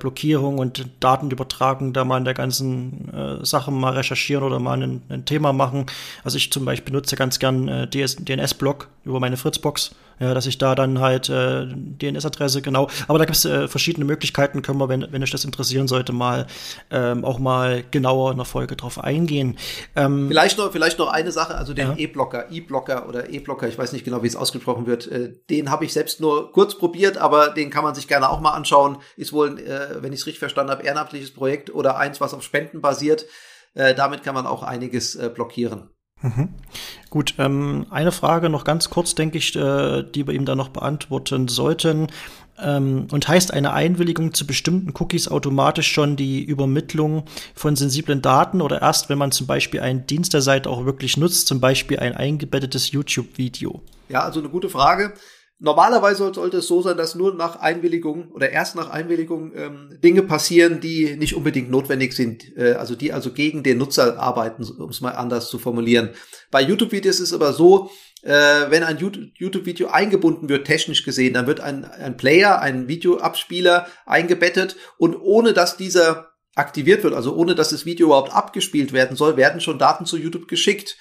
und 0.59 0.85
Datenübertragung 0.99 1.93
da 1.93 2.03
mal 2.03 2.17
in 2.17 2.25
der 2.25 2.33
ganzen 2.33 3.13
äh, 3.13 3.45
Sache 3.45 3.71
mal 3.71 3.93
recherchieren 3.93 4.43
oder 4.43 4.59
mal 4.59 4.81
ein, 4.81 5.01
ein, 5.09 5.25
Thema 5.25 5.53
machen. 5.53 5.85
Also 6.23 6.37
ich 6.37 6.51
zum 6.51 6.65
Beispiel 6.65 6.91
benutze 6.91 7.15
ganz 7.15 7.39
gern 7.39 7.67
äh, 7.67 7.87
DNS-Block 7.87 8.89
über 9.05 9.19
meine 9.19 9.37
Fritzbox 9.37 9.95
ja, 10.19 10.33
dass 10.33 10.45
ich 10.45 10.57
da 10.57 10.75
dann 10.75 10.99
halt 10.99 11.29
äh, 11.29 11.65
DNS-Adresse 11.67 12.61
genau. 12.61 12.89
Aber 13.07 13.19
da 13.19 13.25
gibt 13.25 13.37
es 13.37 13.45
äh, 13.45 13.67
verschiedene 13.67 14.05
Möglichkeiten, 14.05 14.61
können 14.61 14.79
wir, 14.79 14.89
wenn, 14.89 15.07
wenn 15.11 15.23
euch 15.23 15.31
das 15.31 15.45
interessieren 15.45 15.87
sollte, 15.87 16.13
mal 16.13 16.47
ähm, 16.91 17.23
auch 17.25 17.39
mal 17.39 17.83
genauer 17.89 18.31
in 18.31 18.37
der 18.37 18.45
Folge 18.45 18.75
drauf 18.75 19.03
eingehen. 19.03 19.57
Ähm, 19.95 20.27
vielleicht 20.27 20.57
noch, 20.57 20.71
vielleicht 20.71 20.99
noch 20.99 21.07
eine 21.07 21.31
Sache, 21.31 21.55
also 21.55 21.73
den 21.73 21.89
ja. 21.89 21.95
E-Blocker, 21.97 22.51
E-Blocker 22.51 23.07
oder 23.07 23.29
E-Blocker, 23.29 23.67
ich 23.67 23.77
weiß 23.77 23.93
nicht 23.93 24.05
genau, 24.05 24.23
wie 24.23 24.27
es 24.27 24.35
ausgesprochen 24.35 24.85
wird. 24.85 25.07
Äh, 25.07 25.33
den 25.49 25.71
habe 25.71 25.85
ich 25.85 25.93
selbst 25.93 26.19
nur 26.19 26.51
kurz 26.51 26.77
probiert, 26.77 27.17
aber 27.17 27.49
den 27.49 27.69
kann 27.69 27.83
man 27.83 27.95
sich 27.95 28.07
gerne 28.07 28.29
auch 28.29 28.41
mal 28.41 28.51
anschauen. 28.51 28.97
Ist 29.15 29.33
wohl, 29.33 29.59
äh, 29.59 30.01
wenn 30.01 30.13
ich 30.13 30.21
es 30.21 30.25
richtig 30.25 30.39
verstanden 30.39 30.71
habe, 30.71 30.83
ehrenamtliches 30.83 31.33
Projekt 31.33 31.73
oder 31.73 31.97
eins, 31.97 32.21
was 32.21 32.33
auf 32.33 32.43
Spenden 32.43 32.81
basiert. 32.81 33.25
Äh, 33.73 33.93
damit 33.93 34.23
kann 34.23 34.35
man 34.35 34.47
auch 34.47 34.63
einiges 34.63 35.15
äh, 35.15 35.29
blockieren. 35.33 35.89
Mhm. 36.21 36.49
Gut, 37.09 37.35
ähm, 37.37 37.85
eine 37.89 38.11
Frage 38.11 38.49
noch 38.49 38.63
ganz 38.63 38.89
kurz, 38.89 39.15
denke 39.15 39.37
ich, 39.37 39.55
äh, 39.55 40.03
die 40.03 40.27
wir 40.27 40.33
ihm 40.33 40.45
da 40.45 40.55
noch 40.55 40.69
beantworten 40.69 41.47
sollten. 41.47 42.07
Ähm, 42.61 43.07
und 43.11 43.27
heißt 43.27 43.53
eine 43.53 43.71
Einwilligung 43.71 44.33
zu 44.33 44.45
bestimmten 44.45 44.93
Cookies 44.99 45.29
automatisch 45.29 45.89
schon 45.89 46.17
die 46.17 46.43
Übermittlung 46.43 47.23
von 47.55 47.77
sensiblen 47.77 48.21
Daten 48.21 48.61
oder 48.61 48.81
erst, 48.81 49.09
wenn 49.09 49.17
man 49.17 49.31
zum 49.31 49.47
Beispiel 49.47 49.79
einen 49.79 50.07
Dienst 50.07 50.33
der 50.33 50.41
Seite 50.41 50.69
auch 50.69 50.85
wirklich 50.85 51.15
nutzt, 51.15 51.47
zum 51.47 51.61
Beispiel 51.61 51.99
ein 51.99 52.15
eingebettetes 52.15 52.91
YouTube-Video? 52.91 53.81
Ja, 54.09 54.23
also 54.23 54.39
eine 54.39 54.49
gute 54.49 54.69
Frage. 54.69 55.13
Normalerweise 55.61 56.31
sollte 56.33 56.57
es 56.57 56.67
so 56.67 56.81
sein, 56.81 56.95
dass 56.95 57.15
nur 57.15 57.35
nach 57.35 57.57
Einwilligung 57.57 58.31
oder 58.31 58.49
erst 58.49 58.77
nach 58.77 58.89
Einwilligung 58.89 59.51
ähm, 59.53 59.99
Dinge 60.01 60.23
passieren, 60.23 60.79
die 60.79 61.17
nicht 61.17 61.35
unbedingt 61.35 61.69
notwendig 61.69 62.13
sind, 62.13 62.55
äh, 62.57 62.73
also 62.73 62.95
die 62.95 63.11
also 63.11 63.33
gegen 63.33 63.61
den 63.61 63.77
Nutzer 63.77 64.17
arbeiten, 64.17 64.63
um 64.63 64.89
es 64.89 65.01
mal 65.01 65.11
anders 65.11 65.49
zu 65.49 65.59
formulieren. 65.59 66.11
Bei 66.49 66.61
YouTube-Videos 66.61 67.19
ist 67.19 67.29
es 67.29 67.33
aber 67.33 67.51
so, 67.51 67.91
äh, 68.21 68.31
wenn 68.69 68.83
ein 68.83 68.97
YouTube-Video 68.97 69.89
eingebunden 69.89 70.47
wird, 70.47 70.65
technisch 70.65 71.03
gesehen, 71.03 71.33
dann 71.33 71.45
wird 71.45 71.59
ein, 71.59 71.83
ein 71.83 72.15
Player, 72.15 72.61
ein 72.61 72.87
Videoabspieler 72.87 73.87
eingebettet 74.05 74.77
und 74.97 75.17
ohne 75.19 75.51
dass 75.51 75.75
dieser 75.75 76.29
aktiviert 76.55 77.03
wird, 77.03 77.13
also 77.13 77.35
ohne 77.35 77.55
dass 77.55 77.69
das 77.69 77.85
Video 77.85 78.07
überhaupt 78.07 78.33
abgespielt 78.33 78.93
werden 78.93 79.15
soll, 79.15 79.37
werden 79.37 79.61
schon 79.61 79.79
Daten 79.79 80.05
zu 80.05 80.17
YouTube 80.17 80.47
geschickt. 80.47 80.97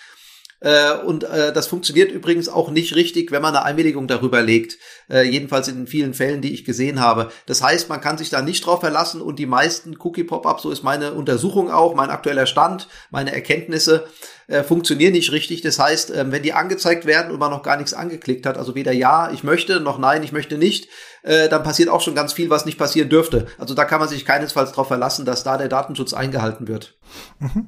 Äh, 0.60 0.94
und 0.94 1.24
äh, 1.24 1.52
das 1.52 1.68
funktioniert 1.68 2.10
übrigens 2.10 2.48
auch 2.48 2.70
nicht 2.70 2.94
richtig, 2.94 3.30
wenn 3.30 3.42
man 3.42 3.54
eine 3.54 3.64
Einwilligung 3.64 4.08
darüber 4.08 4.42
legt. 4.42 4.78
Äh, 5.10 5.22
jedenfalls 5.22 5.68
in 5.68 5.86
vielen 5.86 6.14
Fällen, 6.14 6.42
die 6.42 6.52
ich 6.52 6.64
gesehen 6.64 7.00
habe. 7.00 7.30
Das 7.46 7.62
heißt, 7.62 7.88
man 7.88 8.00
kann 8.00 8.18
sich 8.18 8.30
da 8.30 8.42
nicht 8.42 8.66
drauf 8.66 8.80
verlassen 8.80 9.20
und 9.22 9.38
die 9.38 9.46
meisten 9.46 9.96
Cookie-Pop-ups, 9.98 10.62
so 10.62 10.70
ist 10.70 10.82
meine 10.82 11.12
Untersuchung 11.12 11.70
auch, 11.70 11.94
mein 11.94 12.10
aktueller 12.10 12.46
Stand, 12.46 12.88
meine 13.10 13.32
Erkenntnisse, 13.32 14.06
äh, 14.48 14.62
funktionieren 14.62 15.12
nicht 15.12 15.32
richtig. 15.32 15.60
Das 15.62 15.78
heißt, 15.78 16.10
äh, 16.10 16.30
wenn 16.30 16.42
die 16.42 16.52
angezeigt 16.52 17.06
werden 17.06 17.30
und 17.32 17.38
man 17.38 17.50
noch 17.50 17.62
gar 17.62 17.76
nichts 17.76 17.94
angeklickt 17.94 18.46
hat, 18.46 18.58
also 18.58 18.74
weder 18.74 18.92
ja, 18.92 19.30
ich 19.30 19.44
möchte, 19.44 19.80
noch 19.80 19.98
nein, 19.98 20.22
ich 20.22 20.32
möchte 20.32 20.58
nicht, 20.58 20.88
äh, 21.22 21.48
dann 21.48 21.62
passiert 21.62 21.88
auch 21.88 22.00
schon 22.00 22.14
ganz 22.14 22.32
viel, 22.32 22.50
was 22.50 22.64
nicht 22.64 22.78
passieren 22.78 23.08
dürfte. 23.08 23.46
Also 23.58 23.74
da 23.74 23.84
kann 23.84 24.00
man 24.00 24.08
sich 24.08 24.24
keinesfalls 24.24 24.70
darauf 24.70 24.88
verlassen, 24.88 25.24
dass 25.24 25.44
da 25.44 25.58
der 25.58 25.68
Datenschutz 25.68 26.12
eingehalten 26.12 26.68
wird. 26.68 26.96
Mhm. 27.38 27.66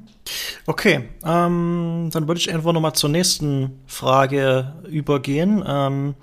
Okay, 0.65 1.09
ähm, 1.23 2.09
dann 2.11 2.27
würde 2.27 2.39
ich 2.39 2.51
einfach 2.51 2.73
nochmal 2.73 2.93
zur 2.93 3.09
nächsten 3.09 3.81
Frage 3.85 4.73
übergehen. 4.87 5.63
Ähm, 5.67 6.15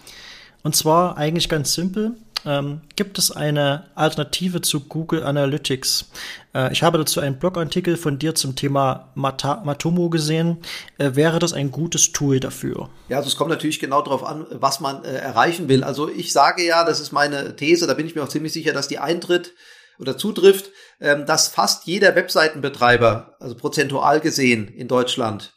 und 0.62 0.76
zwar 0.76 1.16
eigentlich 1.16 1.48
ganz 1.48 1.74
simpel 1.74 2.16
ähm, 2.44 2.80
gibt 2.96 3.18
es 3.18 3.30
eine 3.30 3.84
Alternative 3.94 4.60
zu 4.60 4.80
Google 4.80 5.22
Analytics. 5.22 6.10
Äh, 6.54 6.72
ich 6.72 6.82
habe 6.82 6.98
dazu 6.98 7.20
einen 7.20 7.38
Blogartikel 7.38 7.96
von 7.96 8.18
dir 8.18 8.34
zum 8.34 8.56
Thema 8.56 9.10
Mata 9.14 9.62
Matomo 9.64 10.08
gesehen. 10.08 10.58
Äh, 10.98 11.10
wäre 11.14 11.38
das 11.38 11.52
ein 11.52 11.70
gutes 11.70 12.12
Tool 12.12 12.40
dafür? 12.40 12.90
Ja, 13.08 13.18
also 13.18 13.28
es 13.28 13.36
kommt 13.36 13.50
natürlich 13.50 13.80
genau 13.80 14.02
darauf 14.02 14.24
an, 14.24 14.46
was 14.50 14.80
man 14.80 15.04
äh, 15.04 15.14
erreichen 15.16 15.68
will. 15.68 15.84
Also 15.84 16.08
ich 16.08 16.32
sage 16.32 16.64
ja, 16.64 16.84
das 16.84 17.00
ist 17.00 17.12
meine 17.12 17.56
These, 17.56 17.86
da 17.86 17.94
bin 17.94 18.06
ich 18.06 18.14
mir 18.14 18.22
auch 18.22 18.28
ziemlich 18.28 18.52
sicher, 18.52 18.72
dass 18.72 18.88
die 18.88 18.98
eintritt 18.98 19.54
oder 19.98 20.16
zutrifft, 20.16 20.70
ähm, 21.00 21.26
dass 21.26 21.48
fast 21.48 21.86
jeder 21.86 22.14
Webseitenbetreiber, 22.14 23.36
also 23.40 23.56
prozentual 23.56 24.20
gesehen 24.20 24.68
in 24.68 24.86
Deutschland, 24.86 25.54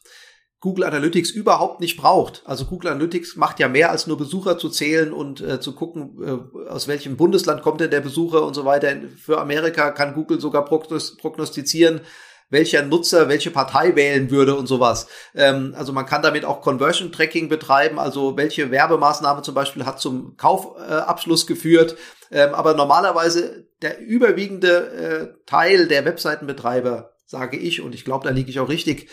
Google 0.61 0.85
Analytics 0.85 1.31
überhaupt 1.31 1.81
nicht 1.81 1.97
braucht. 1.97 2.43
Also 2.45 2.65
Google 2.65 2.91
Analytics 2.91 3.35
macht 3.35 3.59
ja 3.59 3.67
mehr 3.67 3.89
als 3.89 4.05
nur 4.05 4.17
Besucher 4.17 4.59
zu 4.59 4.69
zählen 4.69 5.11
und 5.11 5.41
äh, 5.41 5.59
zu 5.59 5.73
gucken, 5.73 6.19
äh, 6.23 6.69
aus 6.69 6.87
welchem 6.87 7.17
Bundesland 7.17 7.63
kommt 7.63 7.81
denn 7.81 7.89
der 7.89 7.99
Besucher 7.99 8.45
und 8.45 8.53
so 8.53 8.63
weiter. 8.63 8.95
Für 9.17 9.41
Amerika 9.41 9.89
kann 9.89 10.13
Google 10.13 10.39
sogar 10.39 10.63
prognostizieren, 10.65 12.01
welcher 12.51 12.83
Nutzer 12.83 13.27
welche 13.27 13.49
Partei 13.49 13.95
wählen 13.95 14.29
würde 14.29 14.55
und 14.55 14.67
sowas. 14.67 15.07
Ähm, 15.33 15.73
also 15.75 15.93
man 15.93 16.05
kann 16.05 16.21
damit 16.21 16.45
auch 16.45 16.61
Conversion 16.61 17.11
Tracking 17.11 17.49
betreiben, 17.49 17.97
also 17.97 18.37
welche 18.37 18.69
Werbemaßnahme 18.69 19.41
zum 19.41 19.55
Beispiel 19.55 19.85
hat 19.85 19.99
zum 19.99 20.37
Kaufabschluss 20.37 21.45
äh, 21.45 21.47
geführt. 21.47 21.97
Ähm, 22.29 22.53
aber 22.53 22.75
normalerweise 22.75 23.67
der 23.81 23.99
überwiegende 23.99 25.33
äh, 25.33 25.45
Teil 25.47 25.87
der 25.87 26.05
Webseitenbetreiber, 26.05 27.13
sage 27.25 27.57
ich, 27.57 27.81
und 27.81 27.95
ich 27.95 28.05
glaube, 28.05 28.27
da 28.27 28.31
liege 28.31 28.51
ich 28.51 28.59
auch 28.59 28.69
richtig, 28.69 29.09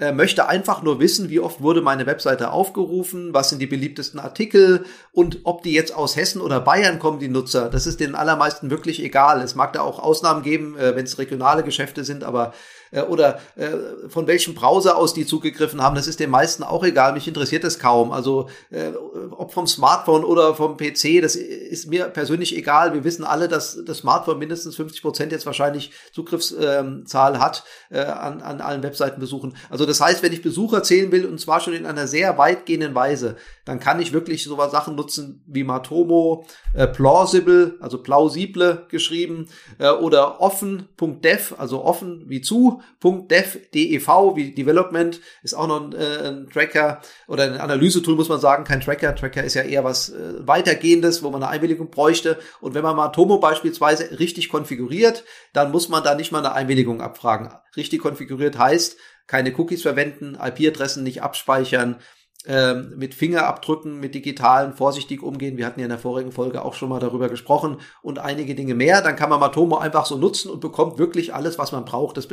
äh, 0.00 0.12
möchte 0.12 0.48
einfach 0.48 0.82
nur 0.82 0.98
wissen, 0.98 1.28
wie 1.28 1.40
oft 1.40 1.60
wurde 1.60 1.82
meine 1.82 2.06
Webseite 2.06 2.52
aufgerufen, 2.52 3.34
was 3.34 3.50
sind 3.50 3.58
die 3.60 3.66
beliebtesten 3.66 4.18
Artikel 4.18 4.86
und 5.12 5.40
ob 5.44 5.62
die 5.62 5.72
jetzt 5.72 5.94
aus 5.94 6.16
Hessen 6.16 6.40
oder 6.40 6.58
Bayern 6.60 6.98
kommen, 6.98 7.18
die 7.18 7.28
Nutzer. 7.28 7.68
Das 7.68 7.86
ist 7.86 8.00
den 8.00 8.14
allermeisten 8.14 8.70
wirklich 8.70 9.02
egal. 9.02 9.42
Es 9.42 9.54
mag 9.54 9.74
da 9.74 9.82
auch 9.82 9.98
Ausnahmen 9.98 10.42
geben, 10.42 10.76
äh, 10.78 10.96
wenn 10.96 11.04
es 11.04 11.18
regionale 11.18 11.62
Geschäfte 11.62 12.02
sind, 12.02 12.24
aber 12.24 12.54
äh, 12.90 13.02
oder 13.02 13.40
äh, 13.56 14.08
von 14.08 14.26
welchem 14.26 14.54
Browser 14.54 14.96
aus 14.96 15.14
die 15.14 15.26
zugegriffen 15.26 15.82
haben, 15.82 15.96
das 15.96 16.06
ist 16.06 16.20
den 16.20 16.30
meisten 16.30 16.62
auch 16.62 16.84
egal. 16.84 17.12
Mich 17.12 17.28
interessiert 17.28 17.64
das 17.64 17.78
kaum. 17.78 18.12
Also 18.12 18.48
äh, 18.70 18.92
ob 19.30 19.52
vom 19.52 19.66
Smartphone 19.66 20.24
oder 20.24 20.54
vom 20.54 20.76
PC, 20.76 21.20
das 21.22 21.36
ist 21.36 21.88
mir 21.88 22.06
persönlich 22.06 22.56
egal. 22.56 22.94
Wir 22.94 23.04
wissen 23.04 23.24
alle, 23.24 23.48
dass 23.48 23.82
das 23.84 23.98
Smartphone 23.98 24.38
mindestens 24.38 24.76
50 24.76 25.02
Prozent 25.02 25.32
jetzt 25.32 25.46
wahrscheinlich 25.46 25.92
Zugriffszahl 26.12 27.38
hat 27.38 27.64
äh, 27.90 28.00
an, 28.00 28.40
an 28.42 28.60
allen 28.60 28.82
Webseitenbesuchen. 28.82 29.56
Also 29.68 29.86
das 29.86 30.00
heißt, 30.00 30.22
wenn 30.22 30.32
ich 30.32 30.42
Besucher 30.42 30.82
zählen 30.82 31.12
will, 31.12 31.26
und 31.26 31.40
zwar 31.40 31.60
schon 31.60 31.74
in 31.74 31.86
einer 31.86 32.06
sehr 32.06 32.38
weitgehenden 32.38 32.94
Weise, 32.94 33.36
dann 33.64 33.80
kann 33.80 34.00
ich 34.00 34.12
wirklich 34.12 34.44
so 34.44 34.56
Sachen 34.68 34.94
nutzen 34.96 35.42
wie 35.46 35.64
Matomo, 35.64 36.44
äh, 36.74 36.86
Plausible, 36.86 37.76
also 37.80 38.02
plausible 38.02 38.86
geschrieben, 38.88 39.48
äh, 39.78 39.90
oder 39.90 40.40
offen.dev, 40.40 41.54
also 41.56 41.84
offen 41.84 42.24
wie 42.28 42.40
zu, 42.40 42.79
Dev, 43.02 43.58
wie 43.72 44.54
Development, 44.54 45.20
ist 45.42 45.54
auch 45.54 45.66
noch 45.66 45.82
ein, 45.82 45.92
äh, 45.92 46.28
ein 46.28 46.48
Tracker 46.50 47.00
oder 47.28 47.44
ein 47.44 47.58
Analysetool, 47.58 48.16
muss 48.16 48.28
man 48.28 48.40
sagen, 48.40 48.64
kein 48.64 48.80
Tracker. 48.80 49.14
Tracker 49.14 49.44
ist 49.44 49.54
ja 49.54 49.62
eher 49.62 49.84
was 49.84 50.10
äh, 50.10 50.46
weitergehendes, 50.46 51.22
wo 51.22 51.30
man 51.30 51.42
eine 51.42 51.52
Einwilligung 51.52 51.90
bräuchte. 51.90 52.38
Und 52.60 52.74
wenn 52.74 52.82
man 52.82 52.96
mal 52.96 53.08
Tomo 53.08 53.38
beispielsweise 53.38 54.18
richtig 54.18 54.48
konfiguriert, 54.48 55.24
dann 55.52 55.70
muss 55.70 55.88
man 55.88 56.02
da 56.04 56.14
nicht 56.14 56.32
mal 56.32 56.38
eine 56.38 56.52
Einwilligung 56.52 57.00
abfragen. 57.00 57.50
Richtig 57.76 58.00
konfiguriert 58.00 58.58
heißt, 58.58 58.96
keine 59.26 59.54
Cookies 59.56 59.82
verwenden, 59.82 60.36
IP-Adressen 60.40 61.04
nicht 61.04 61.22
abspeichern, 61.22 62.00
ähm, 62.46 62.94
mit 62.96 63.14
Fingerabdrücken, 63.14 64.00
mit 64.00 64.14
digitalen 64.14 64.72
vorsichtig 64.72 65.22
umgehen. 65.22 65.56
Wir 65.58 65.66
hatten 65.66 65.80
ja 65.80 65.84
in 65.84 65.90
der 65.90 65.98
vorigen 65.98 66.32
Folge 66.32 66.64
auch 66.64 66.74
schon 66.74 66.88
mal 66.88 67.00
darüber 67.00 67.28
gesprochen 67.28 67.78
und 68.02 68.18
einige 68.18 68.54
Dinge 68.54 68.74
mehr. 68.74 69.02
Dann 69.02 69.16
kann 69.16 69.28
man 69.28 69.40
Matomo 69.40 69.76
einfach 69.76 70.06
so 70.06 70.16
nutzen 70.16 70.50
und 70.50 70.60
bekommt 70.60 70.98
wirklich 70.98 71.34
alles, 71.34 71.58
was 71.58 71.72
man 71.72 71.84
braucht. 71.84 72.16
Das 72.16 72.28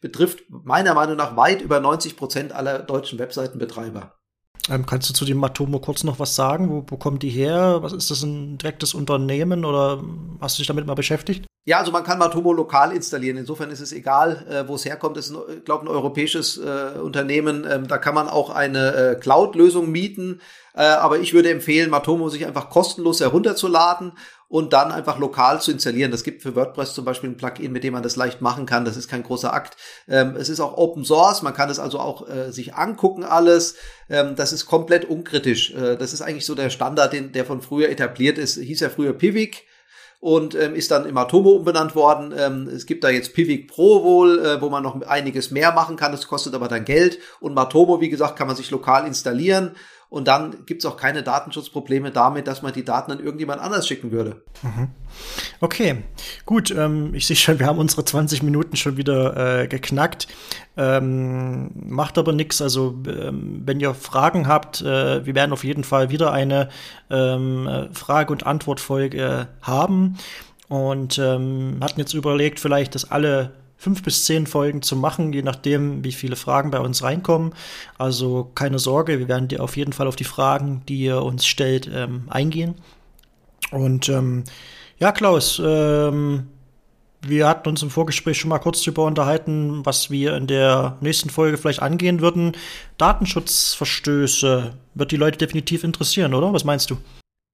betrifft 0.00 0.44
meiner 0.48 0.94
Meinung 0.94 1.16
nach 1.16 1.36
weit 1.36 1.62
über 1.62 1.78
90 1.78 2.16
Prozent 2.16 2.52
aller 2.52 2.80
deutschen 2.80 3.18
Webseitenbetreiber. 3.18 4.14
Ähm, 4.70 4.86
kannst 4.86 5.10
du 5.10 5.14
zu 5.14 5.24
dem 5.24 5.36
Matomo 5.36 5.78
kurz 5.78 6.04
noch 6.04 6.18
was 6.18 6.34
sagen? 6.34 6.70
Wo, 6.70 6.84
wo 6.86 6.96
kommt 6.96 7.22
die 7.22 7.28
her? 7.28 7.78
Was 7.82 7.92
ist 7.92 8.10
das 8.10 8.22
ein 8.22 8.56
direktes 8.56 8.94
Unternehmen 8.94 9.64
oder 9.64 10.02
hast 10.40 10.56
du 10.56 10.60
dich 10.60 10.68
damit 10.68 10.86
mal 10.86 10.94
beschäftigt? 10.94 11.46
Ja, 11.66 11.78
also 11.78 11.92
man 11.92 12.04
kann 12.04 12.18
Matomo 12.18 12.52
lokal 12.52 12.92
installieren. 12.92 13.36
Insofern 13.36 13.70
ist 13.70 13.80
es 13.80 13.92
egal, 13.92 14.46
äh, 14.48 14.68
wo 14.68 14.74
es 14.74 14.84
herkommt. 14.84 15.16
Es 15.16 15.30
ist, 15.30 15.36
ich 15.54 15.64
glaube, 15.64 15.84
ein 15.84 15.88
europäisches 15.88 16.58
äh, 16.58 16.98
Unternehmen. 16.98 17.66
Ähm, 17.70 17.88
da 17.88 17.98
kann 17.98 18.14
man 18.14 18.28
auch 18.28 18.50
eine 18.50 18.94
äh, 18.94 19.14
Cloud-Lösung 19.16 19.90
mieten. 19.90 20.40
Äh, 20.74 20.82
aber 20.82 21.18
ich 21.18 21.34
würde 21.34 21.50
empfehlen, 21.50 21.90
Matomo 21.90 22.28
sich 22.28 22.46
einfach 22.46 22.68
kostenlos 22.68 23.20
herunterzuladen 23.20 24.12
und 24.54 24.72
dann 24.72 24.92
einfach 24.92 25.18
lokal 25.18 25.60
zu 25.60 25.72
installieren. 25.72 26.12
Das 26.12 26.22
gibt 26.22 26.40
für 26.40 26.54
WordPress 26.54 26.94
zum 26.94 27.04
Beispiel 27.04 27.30
ein 27.30 27.36
Plugin, 27.36 27.72
mit 27.72 27.82
dem 27.82 27.92
man 27.92 28.04
das 28.04 28.14
leicht 28.14 28.40
machen 28.40 28.66
kann. 28.66 28.84
Das 28.84 28.96
ist 28.96 29.08
kein 29.08 29.24
großer 29.24 29.52
Akt. 29.52 29.76
Ähm, 30.06 30.36
es 30.36 30.48
ist 30.48 30.60
auch 30.60 30.76
Open 30.76 31.04
Source. 31.04 31.42
Man 31.42 31.54
kann 31.54 31.70
es 31.70 31.80
also 31.80 31.98
auch 31.98 32.28
äh, 32.28 32.52
sich 32.52 32.76
angucken 32.76 33.24
alles. 33.24 33.74
Ähm, 34.08 34.36
das 34.36 34.52
ist 34.52 34.66
komplett 34.66 35.06
unkritisch. 35.06 35.74
Äh, 35.74 35.96
das 35.96 36.12
ist 36.12 36.22
eigentlich 36.22 36.46
so 36.46 36.54
der 36.54 36.70
Standard, 36.70 37.12
den, 37.12 37.32
der 37.32 37.44
von 37.44 37.62
früher 37.62 37.88
etabliert 37.88 38.38
ist. 38.38 38.56
Hieß 38.56 38.78
ja 38.78 38.90
früher 38.90 39.12
Pivik 39.12 39.66
und 40.20 40.54
ähm, 40.54 40.76
ist 40.76 40.92
dann 40.92 41.04
im 41.04 41.18
Atomo 41.18 41.50
umbenannt 41.50 41.96
worden. 41.96 42.32
Ähm, 42.38 42.68
es 42.68 42.86
gibt 42.86 43.02
da 43.02 43.08
jetzt 43.08 43.34
Pivik 43.34 43.66
Pro 43.66 44.04
wohl, 44.04 44.38
äh, 44.38 44.60
wo 44.62 44.70
man 44.70 44.84
noch 44.84 45.02
einiges 45.02 45.50
mehr 45.50 45.72
machen 45.72 45.96
kann. 45.96 46.12
Das 46.12 46.28
kostet 46.28 46.54
aber 46.54 46.68
dann 46.68 46.84
Geld. 46.84 47.18
Und 47.40 47.54
Matomo, 47.54 48.00
wie 48.00 48.08
gesagt, 48.08 48.36
kann 48.36 48.46
man 48.46 48.54
sich 48.54 48.70
lokal 48.70 49.04
installieren 49.04 49.74
und 50.14 50.28
dann 50.28 50.64
gibt 50.64 50.84
es 50.84 50.86
auch 50.88 50.96
keine 50.96 51.24
Datenschutzprobleme 51.24 52.12
damit, 52.12 52.46
dass 52.46 52.62
man 52.62 52.72
die 52.72 52.84
Daten 52.84 53.10
an 53.10 53.18
irgendjemand 53.18 53.60
anders 53.60 53.88
schicken 53.88 54.12
würde. 54.12 54.42
Mhm. 54.62 54.86
Okay, 55.60 56.04
gut. 56.46 56.70
Ähm, 56.70 57.12
ich 57.14 57.26
sehe 57.26 57.34
schon, 57.34 57.58
wir 57.58 57.66
haben 57.66 57.80
unsere 57.80 58.04
20 58.04 58.44
Minuten 58.44 58.76
schon 58.76 58.96
wieder 58.96 59.62
äh, 59.62 59.66
geknackt. 59.66 60.28
Ähm, 60.76 61.72
macht 61.74 62.16
aber 62.16 62.32
nichts. 62.32 62.62
Also, 62.62 62.96
ähm, 63.08 63.62
wenn 63.64 63.80
ihr 63.80 63.92
Fragen 63.92 64.46
habt, 64.46 64.82
äh, 64.82 65.26
wir 65.26 65.34
werden 65.34 65.52
auf 65.52 65.64
jeden 65.64 65.82
Fall 65.82 66.10
wieder 66.10 66.30
eine 66.30 66.68
ähm, 67.10 67.88
Frage- 67.90 68.32
und 68.32 68.46
Antwortfolge 68.46 69.48
haben. 69.62 70.16
Und 70.68 71.18
ähm, 71.18 71.78
hatten 71.82 71.98
jetzt 71.98 72.14
überlegt, 72.14 72.60
vielleicht, 72.60 72.94
dass 72.94 73.10
alle 73.10 73.50
fünf 73.76 74.02
bis 74.02 74.24
zehn 74.24 74.46
Folgen 74.46 74.82
zu 74.82 74.96
machen, 74.96 75.32
je 75.32 75.42
nachdem, 75.42 76.04
wie 76.04 76.12
viele 76.12 76.36
Fragen 76.36 76.70
bei 76.70 76.80
uns 76.80 77.02
reinkommen. 77.02 77.54
Also 77.98 78.50
keine 78.54 78.78
Sorge, 78.78 79.18
wir 79.18 79.28
werden 79.28 79.48
dir 79.48 79.62
auf 79.62 79.76
jeden 79.76 79.92
Fall 79.92 80.06
auf 80.06 80.16
die 80.16 80.24
Fragen, 80.24 80.82
die 80.88 80.98
ihr 81.00 81.22
uns 81.22 81.46
stellt, 81.46 81.90
ähm, 81.92 82.24
eingehen. 82.28 82.74
Und 83.70 84.08
ähm, 84.08 84.44
ja, 84.98 85.12
Klaus, 85.12 85.60
ähm, 85.64 86.48
wir 87.26 87.48
hatten 87.48 87.68
uns 87.68 87.82
im 87.82 87.90
Vorgespräch 87.90 88.38
schon 88.38 88.50
mal 88.50 88.58
kurz 88.58 88.82
darüber 88.82 89.04
unterhalten, 89.04 89.84
was 89.84 90.10
wir 90.10 90.36
in 90.36 90.46
der 90.46 90.98
nächsten 91.00 91.30
Folge 91.30 91.56
vielleicht 91.56 91.82
angehen 91.82 92.20
würden. 92.20 92.52
Datenschutzverstöße 92.98 94.74
wird 94.94 95.12
die 95.12 95.16
Leute 95.16 95.38
definitiv 95.38 95.84
interessieren, 95.84 96.34
oder? 96.34 96.52
Was 96.52 96.64
meinst 96.64 96.90
du? 96.90 96.96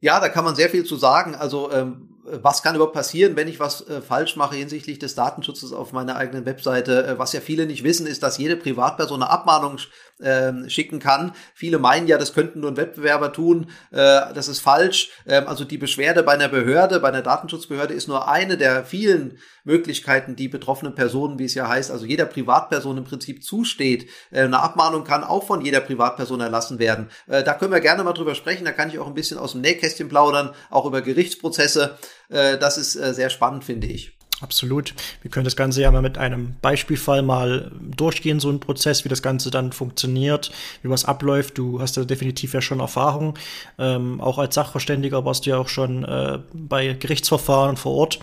Ja, 0.00 0.18
da 0.18 0.28
kann 0.28 0.44
man 0.44 0.56
sehr 0.56 0.70
viel 0.70 0.85
zu 0.85 0.96
sagen. 0.96 1.35
Also 1.35 1.70
ähm, 1.72 2.09
was 2.43 2.62
kann 2.62 2.75
überhaupt 2.75 2.95
passieren, 2.95 3.37
wenn 3.37 3.49
ich 3.49 3.61
was 3.61 3.87
äh, 3.88 4.01
falsch 4.01 4.37
mache 4.37 4.57
hinsichtlich 4.57 4.99
des 4.99 5.14
Datenschutzes 5.14 5.73
auf 5.73 5.93
meiner 5.93 6.16
eigenen 6.16 6.47
Webseite? 6.47 7.07
Äh, 7.07 7.19
was 7.19 7.33
ja 7.33 7.40
viele 7.40 7.66
nicht 7.66 7.85
wissen, 7.85 8.07
ist, 8.07 8.23
dass 8.23 8.38
jede 8.38 8.57
Privatperson 8.57 9.23
eine 9.23 9.31
Abmahnung 9.31 9.79
äh, 10.20 10.68
schicken 10.68 10.98
kann. 10.98 11.33
Viele 11.54 11.78
meinen 11.78 12.06
ja, 12.06 12.18
das 12.18 12.35
könnten 12.35 12.61
nur 12.61 12.70
ein 12.70 12.76
Wettbewerber 12.76 13.33
tun. 13.33 13.66
Äh, 13.90 14.33
das 14.35 14.48
ist 14.48 14.61
falsch. 14.61 15.11
Ähm, 15.26 15.46
also 15.46 15.64
die 15.64 15.78
Beschwerde 15.78 16.22
bei 16.22 16.33
einer 16.33 16.48
Behörde, 16.48 17.00
bei 17.00 17.09
einer 17.09 17.22
Datenschutzbehörde 17.22 17.94
ist 17.94 18.09
nur 18.09 18.28
eine 18.28 18.56
der 18.56 18.85
vielen 18.85 19.38
Möglichkeiten, 19.64 20.37
die 20.37 20.48
betroffenen 20.48 20.94
Personen, 20.94 21.38
wie 21.38 21.44
es 21.44 21.54
ja 21.54 21.68
heißt, 21.68 21.90
also 21.90 22.06
jeder 22.06 22.26
Privatperson 22.26 22.98
im 22.98 23.04
Prinzip 23.04 23.44
zusteht. 23.44 24.09
Äh, 24.30 24.42
eine 24.42 24.61
Abmahnung 24.61 25.04
kann 25.04 25.24
auch 25.24 25.46
von 25.46 25.64
jeder 25.64 25.80
Privatperson 25.80 26.40
erlassen 26.40 26.78
werden. 26.78 27.11
Äh, 27.26 27.42
da 27.42 27.54
können 27.54 27.72
wir 27.72 27.80
gerne 27.80 28.04
mal 28.04 28.12
drüber 28.12 28.35
sprechen. 28.35 28.64
Da 28.64 28.72
kann 28.72 28.88
ich 28.88 28.98
auch 28.98 29.06
ein 29.06 29.14
bisschen 29.14 29.38
aus 29.38 29.52
dem 29.52 29.61
Nähkästchen 29.61 30.09
plaudern, 30.09 30.54
auch 30.70 30.87
über 30.87 31.02
Gerichtsprozesse. 31.02 31.98
Äh, 32.28 32.59
das 32.59 32.78
ist 32.78 32.96
äh, 32.96 33.14
sehr 33.14 33.30
spannend, 33.30 33.64
finde 33.64 33.87
ich. 33.87 34.19
Absolut. 34.40 34.94
Wir 35.20 35.31
können 35.31 35.44
das 35.44 35.57
Ganze 35.57 35.83
ja 35.83 35.90
mal 35.90 36.00
mit 36.00 36.16
einem 36.16 36.55
Beispielfall 36.62 37.22
mal 37.22 37.70
durchgehen, 37.79 38.40
so 38.40 38.48
ein 38.48 38.59
Prozess, 38.59 39.05
wie 39.05 39.11
das 39.11 39.22
Ganze 39.22 39.50
dann 39.50 39.72
funktioniert, 39.72 40.50
wie 40.83 40.88
was 40.88 41.05
abläuft. 41.05 41.59
Du 41.59 41.81
hast 41.81 41.96
ja 41.96 42.05
definitiv 42.05 42.55
ja 42.55 42.62
schon 42.62 42.81
Erfahrung. 42.81 43.38
Ähm, 43.79 44.20
auch 44.20 44.38
als 44.38 44.55
Sachverständiger 44.55 45.24
warst 45.26 45.44
du 45.44 45.50
ja 45.50 45.59
auch 45.59 45.68
schon 45.68 46.05
äh, 46.05 46.38
bei 46.55 46.94
Gerichtsverfahren 46.94 47.76
vor 47.76 47.92
Ort 47.92 48.20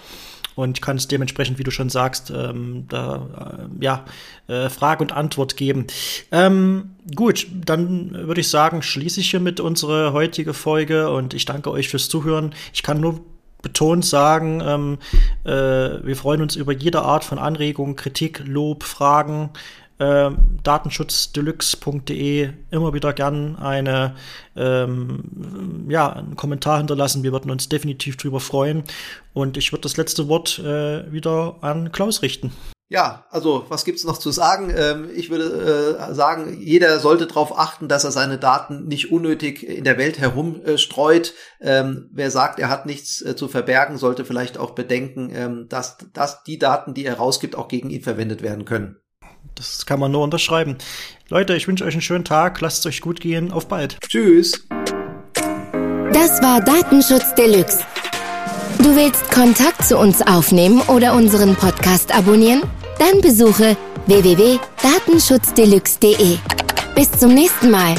und 0.56 0.82
kannst 0.82 1.12
dementsprechend, 1.12 1.60
wie 1.60 1.64
du 1.64 1.70
schon 1.70 1.90
sagst, 1.90 2.32
ähm, 2.36 2.86
da 2.90 3.68
äh, 3.80 3.84
ja 3.84 4.06
äh, 4.48 4.70
Frage 4.70 5.04
und 5.04 5.12
Antwort 5.12 5.56
geben. 5.56 5.86
Ähm, 6.32 6.96
gut, 7.16 7.46
dann 7.54 8.12
würde 8.12 8.42
ich 8.42 8.50
sagen, 8.50 8.82
schließe 8.82 9.20
ich 9.20 9.30
hiermit 9.30 9.60
unsere 9.60 10.14
heutige 10.14 10.56
Folge 10.56 11.12
und 11.12 11.36
ich 11.36 11.46
danke 11.46 11.70
euch 11.70 11.90
fürs 11.90 12.10
Zuhören. 12.10 12.56
Ich 12.74 12.82
kann 12.82 13.00
nur 13.00 13.24
betont 13.62 14.06
sagen, 14.06 14.62
ähm, 14.66 14.98
äh, 15.44 16.06
wir 16.06 16.16
freuen 16.16 16.42
uns 16.42 16.56
über 16.56 16.74
jede 16.74 17.02
Art 17.02 17.24
von 17.24 17.40
Anregung, 17.40 17.96
Kritik, 17.96 18.44
Lob, 18.46 18.84
Fragen. 18.84 19.52
Äh, 20.00 20.30
datenschutzdeluxe.de 20.62 22.50
immer 22.70 22.94
wieder 22.94 23.14
gern 23.14 23.56
eine 23.56 24.14
ähm, 24.56 25.88
ja 25.90 26.14
einen 26.14 26.36
Kommentar 26.36 26.78
hinterlassen. 26.78 27.24
Wir 27.24 27.32
würden 27.32 27.50
uns 27.50 27.68
definitiv 27.68 28.16
drüber 28.16 28.40
freuen. 28.40 28.84
Und 29.34 29.58
ich 29.58 29.72
würde 29.72 29.82
das 29.82 29.98
letzte 29.98 30.28
Wort 30.28 30.60
äh, 30.60 31.12
wieder 31.12 31.56
an 31.62 31.92
Klaus 31.92 32.22
richten. 32.22 32.52
Ja, 32.90 33.26
also 33.32 33.66
was 33.68 33.84
gibt's 33.84 34.06
noch 34.06 34.18
zu 34.18 34.32
sagen? 34.32 34.74
Ähm, 34.76 35.10
ich 35.14 35.30
würde 35.30 35.98
äh, 36.00 36.14
sagen, 36.14 36.58
jeder 36.62 37.00
sollte 37.00 37.28
darauf 37.28 37.58
achten, 37.58 37.90
dass 37.90 38.06
er 38.06 38.12
seine 38.12 38.38
Daten 38.38 38.88
nicht 38.88 39.12
unnötig 39.12 39.68
in 39.68 39.84
der 39.84 39.98
Welt 39.98 40.20
herumstreut. 40.20 41.34
Ähm, 41.60 42.10
wer 42.14 42.32
sagt, 42.32 42.60
er 42.60 42.70
hat 42.70 42.86
nichts 42.86 43.22
äh, 43.22 43.36
zu 43.36 43.50
verbergen, 43.50 43.98
sollte 43.98 44.24
vielleicht 44.24 44.58
auch 44.58 44.72
bedenken, 44.72 45.32
ähm, 45.34 45.66
dass, 45.68 45.98
dass 46.14 46.44
die 46.44 46.60
Daten, 46.60 46.94
die 46.94 47.06
er 47.06 47.16
rausgibt, 47.16 47.56
auch 47.56 47.68
gegen 47.68 47.90
ihn 47.90 48.04
verwendet 48.04 48.42
werden 48.42 48.64
können. 48.64 48.98
Das 49.56 49.86
kann 49.86 50.00
man 50.00 50.12
nur 50.12 50.24
unterschreiben. 50.24 50.78
Leute, 51.28 51.56
ich 51.56 51.68
wünsche 51.68 51.84
euch 51.84 51.94
einen 51.94 52.02
schönen 52.02 52.26
Tag. 52.26 52.62
Lasst 52.62 52.80
es 52.80 52.86
euch 52.86 53.02
gut 53.02 53.20
gehen. 53.20 53.52
Auf 53.52 53.68
bald. 53.68 53.98
Tschüss. 54.08 54.66
Das 56.14 56.42
war 56.42 56.62
Datenschutz 56.62 57.36
Deluxe. 57.36 57.84
Du 58.80 58.96
willst 58.96 59.30
Kontakt 59.32 59.86
zu 59.86 59.98
uns 59.98 60.22
aufnehmen 60.22 60.82
oder 60.88 61.14
unseren 61.14 61.56
Podcast 61.56 62.16
abonnieren? 62.16 62.62
Dann 63.00 63.20
besuche 63.22 63.76
www.datenschutzdeluxe.de. 64.06 66.38
Bis 66.96 67.12
zum 67.12 67.34
nächsten 67.34 67.72
Mal. 67.72 67.96